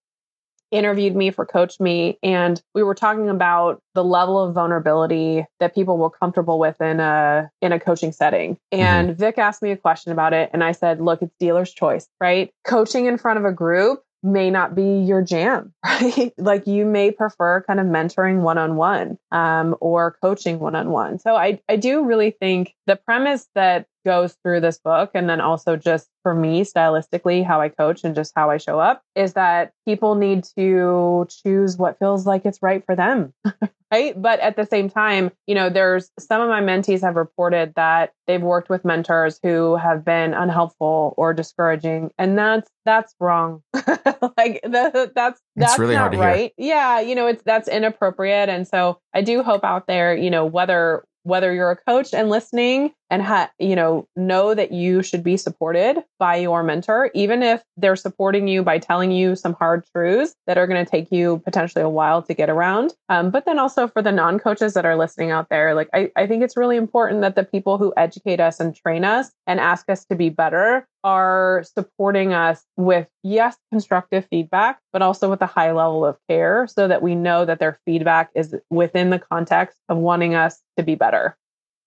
interviewed 0.71 1.15
me 1.15 1.31
for 1.31 1.45
Coach 1.45 1.79
Me, 1.79 2.17
and 2.23 2.61
we 2.73 2.83
were 2.83 2.95
talking 2.95 3.29
about 3.29 3.81
the 3.95 4.03
level 4.03 4.41
of 4.43 4.53
vulnerability 4.53 5.45
that 5.59 5.75
people 5.75 5.97
were 5.97 6.09
comfortable 6.09 6.59
with 6.59 6.79
in 6.81 6.99
a 6.99 7.49
in 7.61 7.71
a 7.71 7.79
coaching 7.79 8.11
setting. 8.11 8.55
Mm-hmm. 8.73 8.83
And 8.83 9.17
Vic 9.17 9.37
asked 9.37 9.61
me 9.61 9.71
a 9.71 9.77
question 9.77 10.11
about 10.11 10.33
it, 10.33 10.49
and 10.53 10.63
I 10.63 10.71
said, 10.71 11.01
"Look, 11.01 11.21
it's 11.21 11.35
dealer's 11.39 11.73
choice, 11.73 12.07
right? 12.19 12.51
Coaching 12.65 13.05
in 13.05 13.17
front 13.17 13.39
of 13.39 13.45
a 13.45 13.51
group 13.51 14.03
may 14.21 14.49
not 14.49 14.75
be 14.75 14.99
your 14.99 15.21
jam, 15.21 15.73
right? 15.85 16.33
like 16.37 16.67
you 16.67 16.85
may 16.85 17.11
prefer 17.11 17.61
kind 17.61 17.79
of 17.79 17.85
mentoring 17.85 18.41
one 18.41 18.57
on 18.57 18.75
one 18.75 19.17
or 19.31 20.17
coaching 20.21 20.59
one 20.59 20.75
on 20.75 20.89
one. 20.89 21.19
So 21.19 21.35
I, 21.35 21.59
I 21.69 21.75
do 21.75 22.03
really 22.03 22.31
think 22.31 22.75
the 22.85 22.95
premise 22.95 23.47
that 23.55 23.87
goes 24.05 24.35
through 24.43 24.61
this 24.61 24.79
book 24.79 25.11
and 25.13 25.29
then 25.29 25.41
also 25.41 25.75
just 25.75 26.09
for 26.23 26.33
me 26.33 26.63
stylistically 26.63 27.45
how 27.45 27.61
I 27.61 27.69
coach 27.69 28.03
and 28.03 28.15
just 28.15 28.33
how 28.35 28.49
I 28.49 28.57
show 28.57 28.79
up 28.79 29.03
is 29.15 29.33
that 29.33 29.73
people 29.85 30.15
need 30.15 30.45
to 30.57 31.27
choose 31.29 31.77
what 31.77 31.99
feels 31.99 32.25
like 32.25 32.45
it's 32.45 32.61
right 32.61 32.83
for 32.85 32.95
them. 32.95 33.33
right? 33.91 34.19
But 34.19 34.39
at 34.39 34.55
the 34.55 34.65
same 34.65 34.89
time, 34.89 35.31
you 35.47 35.55
know, 35.55 35.69
there's 35.69 36.11
some 36.19 36.41
of 36.41 36.49
my 36.49 36.61
mentees 36.61 37.01
have 37.01 37.15
reported 37.15 37.73
that 37.75 38.13
they've 38.27 38.41
worked 38.41 38.69
with 38.69 38.85
mentors 38.85 39.39
who 39.41 39.75
have 39.75 40.05
been 40.05 40.33
unhelpful 40.33 41.13
or 41.17 41.33
discouraging, 41.33 42.11
and 42.17 42.37
that's 42.37 42.69
that's 42.85 43.15
wrong. 43.19 43.63
like 43.73 44.61
the, 44.63 45.11
that's 45.15 45.41
that's 45.55 45.79
really 45.79 45.95
not 45.95 46.15
right. 46.15 46.53
Hear. 46.57 46.67
Yeah, 46.69 46.99
you 46.99 47.15
know, 47.15 47.27
it's 47.27 47.43
that's 47.43 47.67
inappropriate, 47.67 48.49
and 48.49 48.67
so 48.67 48.99
I 49.13 49.21
do 49.21 49.43
hope 49.43 49.63
out 49.63 49.87
there, 49.87 50.15
you 50.15 50.29
know, 50.29 50.45
whether 50.45 51.03
whether 51.29 51.53
you're 51.53 51.71
a 51.71 51.75
coach 51.75 52.13
and 52.13 52.29
listening 52.29 52.91
and 53.09 53.21
ha- 53.21 53.49
you 53.59 53.75
know 53.75 54.07
know 54.15 54.53
that 54.53 54.71
you 54.71 55.01
should 55.01 55.23
be 55.23 55.37
supported 55.37 56.03
by 56.19 56.35
your 56.35 56.63
mentor 56.63 57.09
even 57.13 57.41
if 57.41 57.63
they're 57.77 57.95
supporting 57.95 58.47
you 58.47 58.61
by 58.63 58.77
telling 58.77 59.11
you 59.11 59.35
some 59.35 59.53
hard 59.53 59.85
truths 59.91 60.35
that 60.47 60.57
are 60.57 60.67
going 60.67 60.83
to 60.83 60.89
take 60.89 61.11
you 61.11 61.41
potentially 61.45 61.83
a 61.83 61.89
while 61.89 62.21
to 62.21 62.33
get 62.33 62.49
around. 62.49 62.93
Um, 63.09 63.31
but 63.31 63.45
then 63.45 63.59
also 63.59 63.87
for 63.87 64.01
the 64.01 64.11
non-coaches 64.11 64.73
that 64.73 64.85
are 64.85 64.97
listening 64.97 65.31
out 65.31 65.47
there 65.49 65.73
like 65.73 65.89
I, 65.93 66.11
I 66.15 66.27
think 66.27 66.43
it's 66.43 66.57
really 66.57 66.77
important 66.77 67.21
that 67.21 67.35
the 67.35 67.43
people 67.43 67.77
who 67.77 67.93
educate 67.95 68.39
us 68.39 68.59
and 68.59 68.75
train 68.75 69.05
us 69.05 69.31
and 69.47 69.59
ask 69.59 69.89
us 69.89 70.05
to 70.05 70.15
be 70.15 70.29
better 70.29 70.87
are 71.03 71.63
supporting 71.75 72.33
us 72.33 72.63
with 72.77 73.07
yes 73.23 73.55
constructive 73.71 74.27
feedback 74.29 74.79
but 74.91 75.01
also 75.01 75.29
with 75.29 75.41
a 75.41 75.45
high 75.45 75.71
level 75.71 76.05
of 76.05 76.17
care 76.27 76.67
so 76.67 76.87
that 76.87 77.01
we 77.01 77.15
know 77.15 77.45
that 77.45 77.59
their 77.59 77.79
feedback 77.85 78.29
is 78.35 78.55
within 78.69 79.09
the 79.09 79.19
context 79.19 79.77
of 79.87 79.97
wanting 79.97 80.35
us 80.35 80.61
to 80.77 80.83
be 80.83 80.95
better 80.95 81.37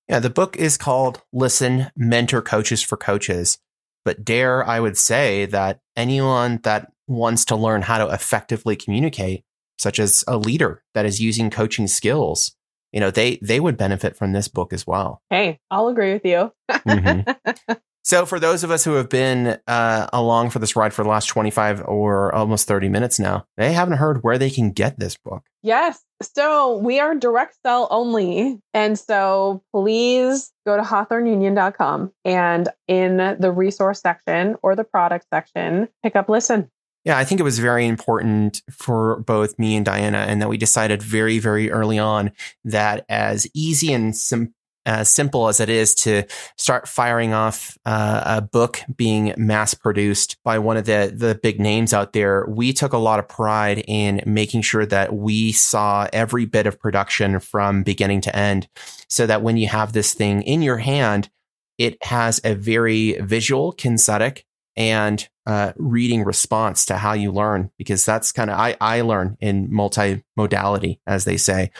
yeah, 0.08 0.18
the 0.18 0.30
book 0.30 0.56
is 0.56 0.76
called 0.76 1.22
Listen 1.32 1.90
Mentor 1.96 2.42
Coaches 2.42 2.82
for 2.82 2.96
Coaches. 2.96 3.58
But 4.04 4.24
dare 4.24 4.66
I 4.66 4.80
would 4.80 4.98
say 4.98 5.46
that 5.46 5.80
anyone 5.96 6.60
that 6.64 6.90
wants 7.06 7.44
to 7.46 7.56
learn 7.56 7.82
how 7.82 7.98
to 7.98 8.12
effectively 8.12 8.76
communicate, 8.76 9.44
such 9.78 9.98
as 9.98 10.24
a 10.26 10.36
leader 10.36 10.82
that 10.94 11.06
is 11.06 11.20
using 11.20 11.50
coaching 11.50 11.86
skills, 11.86 12.54
you 12.92 13.00
know, 13.00 13.10
they 13.10 13.38
they 13.42 13.60
would 13.60 13.76
benefit 13.76 14.16
from 14.16 14.32
this 14.32 14.48
book 14.48 14.72
as 14.72 14.86
well. 14.86 15.22
Hey, 15.30 15.60
I'll 15.70 15.88
agree 15.88 16.12
with 16.12 16.24
you. 16.24 16.52
mm-hmm. 16.70 17.72
So, 18.04 18.26
for 18.26 18.40
those 18.40 18.64
of 18.64 18.70
us 18.72 18.84
who 18.84 18.94
have 18.94 19.08
been 19.08 19.58
uh, 19.68 20.08
along 20.12 20.50
for 20.50 20.58
this 20.58 20.74
ride 20.74 20.92
for 20.92 21.04
the 21.04 21.08
last 21.08 21.26
25 21.26 21.82
or 21.86 22.34
almost 22.34 22.66
30 22.66 22.88
minutes 22.88 23.20
now, 23.20 23.46
they 23.56 23.72
haven't 23.72 23.98
heard 23.98 24.24
where 24.24 24.38
they 24.38 24.50
can 24.50 24.72
get 24.72 24.98
this 24.98 25.16
book. 25.16 25.44
Yes. 25.62 26.04
So, 26.20 26.78
we 26.78 26.98
are 26.98 27.14
direct 27.14 27.56
sell 27.64 27.86
only. 27.90 28.60
And 28.74 28.98
so, 28.98 29.62
please 29.72 30.52
go 30.66 30.76
to 30.76 30.82
hawthorneunion.com 30.82 32.12
and 32.24 32.68
in 32.88 33.16
the 33.38 33.52
resource 33.52 34.00
section 34.00 34.56
or 34.62 34.74
the 34.74 34.84
product 34.84 35.26
section, 35.32 35.88
pick 36.02 36.16
up 36.16 36.28
Listen. 36.28 36.70
Yeah, 37.04 37.18
I 37.18 37.24
think 37.24 37.40
it 37.40 37.44
was 37.44 37.58
very 37.58 37.86
important 37.86 38.62
for 38.70 39.20
both 39.26 39.58
me 39.58 39.74
and 39.74 39.84
Diana, 39.84 40.18
and 40.18 40.40
that 40.40 40.48
we 40.48 40.56
decided 40.56 41.02
very, 41.02 41.40
very 41.40 41.68
early 41.70 41.98
on 41.98 42.30
that 42.64 43.04
as 43.08 43.46
easy 43.54 43.92
and 43.92 44.16
simple 44.16 44.54
as 44.84 45.08
simple 45.08 45.48
as 45.48 45.60
it 45.60 45.68
is 45.68 45.94
to 45.94 46.24
start 46.56 46.88
firing 46.88 47.32
off 47.32 47.78
uh, 47.84 48.22
a 48.24 48.40
book 48.42 48.80
being 48.96 49.34
mass 49.36 49.74
produced 49.74 50.36
by 50.44 50.58
one 50.58 50.76
of 50.76 50.84
the 50.86 51.12
the 51.14 51.38
big 51.42 51.60
names 51.60 51.92
out 51.92 52.12
there, 52.12 52.46
we 52.48 52.72
took 52.72 52.92
a 52.92 52.98
lot 52.98 53.18
of 53.18 53.28
pride 53.28 53.84
in 53.86 54.20
making 54.26 54.62
sure 54.62 54.86
that 54.86 55.14
we 55.14 55.52
saw 55.52 56.08
every 56.12 56.46
bit 56.46 56.66
of 56.66 56.80
production 56.80 57.38
from 57.38 57.82
beginning 57.82 58.20
to 58.20 58.34
end, 58.34 58.68
so 59.08 59.26
that 59.26 59.42
when 59.42 59.56
you 59.56 59.68
have 59.68 59.92
this 59.92 60.14
thing 60.14 60.42
in 60.42 60.62
your 60.62 60.78
hand, 60.78 61.30
it 61.78 62.02
has 62.04 62.40
a 62.44 62.54
very 62.54 63.12
visual, 63.20 63.72
kinesthetic, 63.72 64.42
and 64.76 65.28
uh, 65.46 65.72
reading 65.76 66.24
response 66.24 66.86
to 66.86 66.96
how 66.96 67.12
you 67.12 67.30
learn, 67.30 67.70
because 67.76 68.04
that's 68.04 68.32
kind 68.32 68.50
of 68.50 68.58
I 68.58 68.76
I 68.80 69.02
learn 69.02 69.36
in 69.40 69.68
multimodality, 69.68 70.98
as 71.06 71.24
they 71.24 71.36
say. 71.36 71.70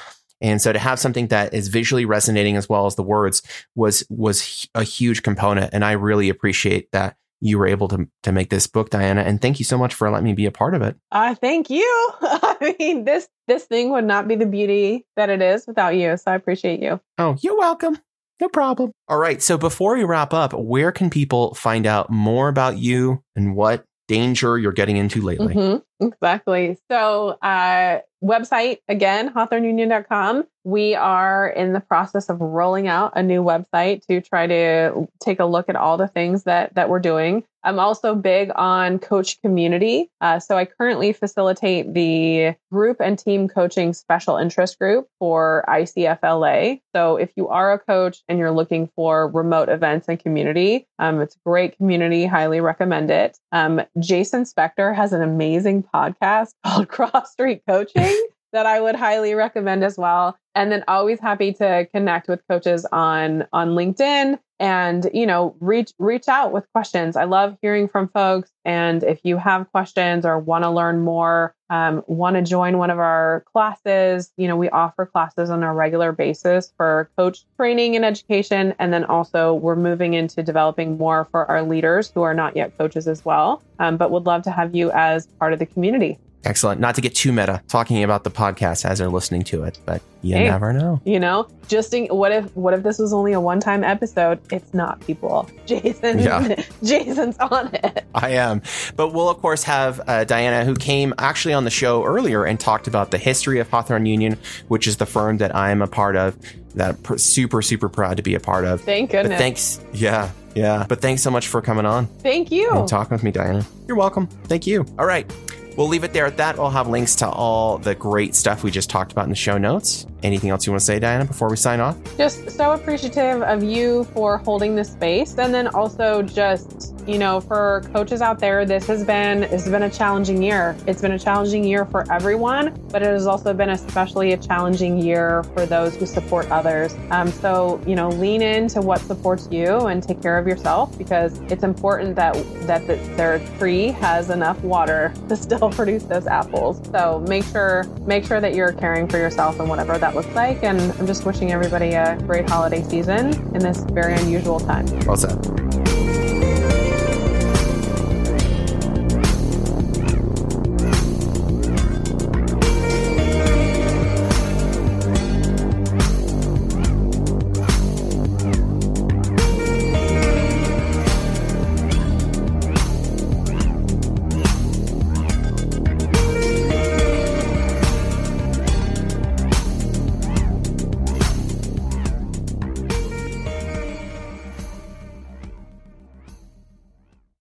And 0.42 0.60
so 0.60 0.72
to 0.72 0.78
have 0.78 0.98
something 0.98 1.28
that 1.28 1.54
is 1.54 1.68
visually 1.68 2.04
resonating 2.04 2.56
as 2.56 2.68
well 2.68 2.86
as 2.86 2.96
the 2.96 3.02
words 3.02 3.42
was 3.74 4.04
was 4.10 4.68
a 4.74 4.82
huge 4.82 5.22
component. 5.22 5.72
And 5.72 5.84
I 5.84 5.92
really 5.92 6.28
appreciate 6.28 6.90
that 6.92 7.16
you 7.40 7.58
were 7.58 7.66
able 7.66 7.88
to 7.88 8.08
to 8.24 8.32
make 8.32 8.50
this 8.50 8.66
book, 8.66 8.90
Diana. 8.90 9.22
And 9.22 9.40
thank 9.40 9.58
you 9.58 9.64
so 9.64 9.78
much 9.78 9.94
for 9.94 10.10
letting 10.10 10.24
me 10.24 10.34
be 10.34 10.46
a 10.46 10.52
part 10.52 10.74
of 10.74 10.82
it. 10.82 10.96
Uh, 11.10 11.34
thank 11.34 11.70
you. 11.70 12.10
I 12.22 12.74
mean, 12.78 13.04
this 13.04 13.28
this 13.48 13.64
thing 13.64 13.90
would 13.90 14.04
not 14.04 14.28
be 14.28 14.34
the 14.34 14.46
beauty 14.46 15.06
that 15.16 15.30
it 15.30 15.40
is 15.40 15.66
without 15.66 15.94
you. 15.96 16.16
So 16.16 16.32
I 16.32 16.34
appreciate 16.34 16.80
you. 16.80 17.00
Oh, 17.18 17.36
you're 17.40 17.58
welcome. 17.58 17.98
No 18.40 18.48
problem. 18.48 18.92
All 19.08 19.18
right. 19.18 19.40
So 19.40 19.56
before 19.56 19.96
we 19.96 20.04
wrap 20.04 20.34
up, 20.34 20.52
where 20.52 20.90
can 20.90 21.10
people 21.10 21.54
find 21.54 21.86
out 21.86 22.10
more 22.10 22.48
about 22.48 22.76
you 22.76 23.22
and 23.36 23.54
what 23.54 23.84
danger 24.08 24.58
you're 24.58 24.72
getting 24.72 24.96
into 24.96 25.22
lately? 25.22 25.54
Mm-hmm. 25.54 26.06
Exactly. 26.06 26.76
So, 26.90 27.38
uh, 27.40 28.00
website 28.22 28.78
again, 28.88 29.32
hawthorneunion.com. 29.32 30.44
We 30.64 30.94
are 30.94 31.48
in 31.48 31.72
the 31.72 31.80
process 31.80 32.28
of 32.28 32.40
rolling 32.40 32.86
out 32.86 33.12
a 33.16 33.22
new 33.22 33.42
website 33.42 34.06
to 34.06 34.20
try 34.20 34.46
to 34.46 35.08
take 35.20 35.40
a 35.40 35.44
look 35.44 35.68
at 35.68 35.76
all 35.76 35.96
the 35.96 36.06
things 36.06 36.44
that 36.44 36.74
that 36.74 36.88
we're 36.88 37.00
doing. 37.00 37.44
I'm 37.64 37.78
also 37.78 38.14
big 38.14 38.50
on 38.56 38.98
coach 38.98 39.40
community. 39.40 40.10
Uh, 40.20 40.40
so 40.40 40.56
I 40.56 40.64
currently 40.64 41.12
facilitate 41.12 41.94
the 41.94 42.54
group 42.72 43.00
and 43.00 43.18
team 43.18 43.48
coaching 43.48 43.92
special 43.92 44.36
interest 44.36 44.78
group 44.78 45.06
for 45.18 45.64
ICFLA. 45.68 46.80
So 46.94 47.16
if 47.16 47.30
you 47.36 47.48
are 47.48 47.72
a 47.72 47.78
coach 47.78 48.22
and 48.28 48.38
you're 48.38 48.50
looking 48.50 48.88
for 48.96 49.28
remote 49.28 49.68
events 49.68 50.08
and 50.08 50.18
community, 50.18 50.88
um, 50.98 51.20
it's 51.20 51.36
a 51.36 51.40
great 51.46 51.76
community. 51.76 52.26
Highly 52.26 52.60
recommend 52.60 53.10
it. 53.10 53.38
Um, 53.52 53.82
Jason 53.98 54.44
Spector 54.44 54.94
has 54.94 55.12
an 55.12 55.22
amazing 55.22 55.84
podcast 55.84 56.54
called 56.66 56.88
Cross 56.88 57.32
Street 57.32 57.62
Coaching 57.68 58.11
that 58.52 58.66
I 58.66 58.80
would 58.80 58.96
highly 58.96 59.34
recommend 59.34 59.84
as 59.84 59.98
well. 59.98 60.36
And 60.54 60.70
then 60.70 60.84
always 60.86 61.18
happy 61.18 61.52
to 61.54 61.88
connect 61.94 62.28
with 62.28 62.46
coaches 62.48 62.86
on 62.92 63.46
on 63.52 63.70
LinkedIn 63.70 64.38
and 64.60 65.10
you 65.12 65.26
know 65.26 65.56
reach 65.60 65.92
reach 65.98 66.28
out 66.28 66.52
with 66.52 66.70
questions. 66.72 67.16
I 67.16 67.24
love 67.24 67.56
hearing 67.62 67.88
from 67.88 68.08
folks. 68.08 68.50
And 68.64 69.02
if 69.02 69.20
you 69.24 69.38
have 69.38 69.70
questions 69.72 70.24
or 70.24 70.38
want 70.38 70.62
to 70.62 70.70
learn 70.70 71.00
more, 71.00 71.54
um, 71.70 72.04
want 72.06 72.36
to 72.36 72.42
join 72.42 72.78
one 72.78 72.90
of 72.90 72.98
our 72.98 73.44
classes, 73.52 74.30
you 74.36 74.46
know 74.46 74.56
we 74.56 74.68
offer 74.68 75.06
classes 75.06 75.50
on 75.50 75.62
a 75.62 75.74
regular 75.74 76.12
basis 76.12 76.72
for 76.76 77.10
coach 77.16 77.44
training 77.56 77.96
and 77.96 78.04
education. 78.04 78.74
And 78.78 78.92
then 78.92 79.04
also 79.04 79.54
we're 79.54 79.74
moving 79.74 80.14
into 80.14 80.42
developing 80.42 80.98
more 80.98 81.26
for 81.30 81.50
our 81.50 81.62
leaders 81.62 82.12
who 82.14 82.22
are 82.22 82.34
not 82.34 82.56
yet 82.56 82.76
coaches 82.78 83.08
as 83.08 83.24
well. 83.24 83.62
Um, 83.78 83.96
but 83.96 84.10
would 84.10 84.26
love 84.26 84.42
to 84.42 84.50
have 84.50 84.76
you 84.76 84.92
as 84.92 85.26
part 85.26 85.52
of 85.54 85.58
the 85.58 85.66
community. 85.66 86.18
Excellent. 86.44 86.80
Not 86.80 86.96
to 86.96 87.00
get 87.00 87.14
too 87.14 87.32
meta 87.32 87.62
talking 87.68 88.02
about 88.02 88.24
the 88.24 88.30
podcast 88.30 88.84
as 88.84 88.98
they're 88.98 89.08
listening 89.08 89.42
to 89.44 89.62
it, 89.62 89.78
but 89.86 90.02
you 90.22 90.36
hey, 90.36 90.48
never 90.48 90.72
know. 90.72 91.00
You 91.04 91.20
know, 91.20 91.48
just 91.68 91.94
in, 91.94 92.06
what 92.06 92.32
if 92.32 92.54
what 92.56 92.74
if 92.74 92.82
this 92.82 92.98
was 92.98 93.12
only 93.12 93.32
a 93.32 93.40
one-time 93.40 93.84
episode? 93.84 94.40
It's 94.50 94.74
not, 94.74 95.00
people. 95.00 95.48
Jason, 95.66 96.18
yeah. 96.18 96.60
Jason's 96.82 97.38
on 97.38 97.72
it. 97.74 98.04
I 98.14 98.30
am, 98.30 98.62
but 98.96 99.12
we'll 99.12 99.28
of 99.28 99.38
course 99.38 99.62
have 99.64 100.00
uh, 100.08 100.24
Diana, 100.24 100.64
who 100.64 100.74
came 100.74 101.14
actually 101.18 101.54
on 101.54 101.64
the 101.64 101.70
show 101.70 102.04
earlier 102.04 102.44
and 102.44 102.58
talked 102.58 102.88
about 102.88 103.12
the 103.12 103.18
history 103.18 103.60
of 103.60 103.68
Hawthorne 103.70 104.06
Union, 104.06 104.36
which 104.66 104.88
is 104.88 104.96
the 104.96 105.06
firm 105.06 105.38
that 105.38 105.54
I 105.54 105.70
am 105.70 105.80
a 105.80 105.86
part 105.86 106.16
of. 106.16 106.36
That 106.74 106.96
I'm 107.08 107.18
super 107.18 107.62
super 107.62 107.88
proud 107.88 108.16
to 108.16 108.22
be 108.22 108.34
a 108.34 108.40
part 108.40 108.64
of. 108.64 108.80
Thank 108.80 109.10
goodness. 109.10 109.30
But 109.30 109.38
thanks, 109.38 109.80
yeah, 109.92 110.30
yeah. 110.56 110.86
But 110.88 111.00
thanks 111.00 111.22
so 111.22 111.30
much 111.30 111.46
for 111.46 111.62
coming 111.62 111.86
on. 111.86 112.06
Thank 112.06 112.50
you. 112.50 112.70
And 112.70 112.88
talking 112.88 113.14
with 113.14 113.22
me, 113.22 113.30
Diana. 113.30 113.64
You're 113.86 113.96
welcome. 113.96 114.26
Thank 114.26 114.66
you. 114.66 114.84
All 114.98 115.06
right. 115.06 115.30
We'll 115.76 115.88
leave 115.88 116.04
it 116.04 116.12
there 116.12 116.26
at 116.26 116.36
that. 116.36 116.58
We'll 116.58 116.70
have 116.70 116.88
links 116.88 117.16
to 117.16 117.28
all 117.28 117.78
the 117.78 117.94
great 117.94 118.34
stuff 118.34 118.62
we 118.62 118.70
just 118.70 118.90
talked 118.90 119.12
about 119.12 119.24
in 119.24 119.30
the 119.30 119.36
show 119.36 119.58
notes. 119.58 120.06
Anything 120.22 120.50
else 120.50 120.66
you 120.66 120.72
want 120.72 120.80
to 120.80 120.86
say, 120.86 120.98
Diana, 120.98 121.24
before 121.24 121.48
we 121.48 121.56
sign 121.56 121.80
off? 121.80 121.96
Just 122.16 122.50
so 122.50 122.72
appreciative 122.72 123.42
of 123.42 123.62
you 123.62 124.04
for 124.12 124.38
holding 124.38 124.76
this 124.76 124.92
space 124.92 125.38
and 125.38 125.52
then 125.52 125.68
also 125.68 126.22
just 126.22 127.01
you 127.06 127.18
know, 127.18 127.40
for 127.40 127.82
coaches 127.92 128.20
out 128.20 128.38
there, 128.38 128.64
this 128.64 128.86
has 128.86 129.04
been 129.04 129.40
this 129.40 129.64
has 129.64 129.68
been 129.68 129.82
a 129.82 129.90
challenging 129.90 130.42
year. 130.42 130.76
It's 130.86 131.00
been 131.00 131.12
a 131.12 131.18
challenging 131.18 131.64
year 131.64 131.84
for 131.84 132.10
everyone, 132.12 132.78
but 132.90 133.02
it 133.02 133.06
has 133.06 133.26
also 133.26 133.52
been 133.52 133.70
especially 133.70 134.32
a 134.32 134.36
challenging 134.36 134.98
year 134.98 135.42
for 135.54 135.66
those 135.66 135.96
who 135.96 136.06
support 136.06 136.50
others. 136.50 136.94
Um, 137.10 137.30
so, 137.30 137.80
you 137.86 137.96
know, 137.96 138.08
lean 138.08 138.42
into 138.42 138.80
what 138.80 139.00
supports 139.00 139.48
you 139.50 139.66
and 139.86 140.02
take 140.02 140.22
care 140.22 140.38
of 140.38 140.46
yourself 140.46 140.96
because 140.96 141.38
it's 141.50 141.64
important 141.64 142.14
that 142.16 142.34
that 142.66 142.86
the, 142.86 142.96
their 143.16 143.40
tree 143.58 143.88
has 143.88 144.30
enough 144.30 144.62
water 144.62 145.12
to 145.28 145.36
still 145.36 145.70
produce 145.70 146.04
those 146.04 146.26
apples. 146.26 146.80
So 146.90 147.24
make 147.28 147.44
sure 147.44 147.84
make 148.06 148.24
sure 148.24 148.40
that 148.40 148.54
you're 148.54 148.72
caring 148.72 149.08
for 149.08 149.18
yourself 149.18 149.58
and 149.58 149.68
whatever 149.68 149.98
that 149.98 150.14
looks 150.14 150.34
like. 150.34 150.62
And 150.62 150.80
I'm 150.80 151.06
just 151.06 151.24
wishing 151.24 151.52
everybody 151.52 151.92
a 151.94 152.16
great 152.26 152.48
holiday 152.48 152.82
season 152.82 153.32
in 153.54 153.58
this 153.58 153.80
very 153.90 154.14
unusual 154.14 154.60
time. 154.60 154.86
Well 155.00 155.16
said. 155.16 155.71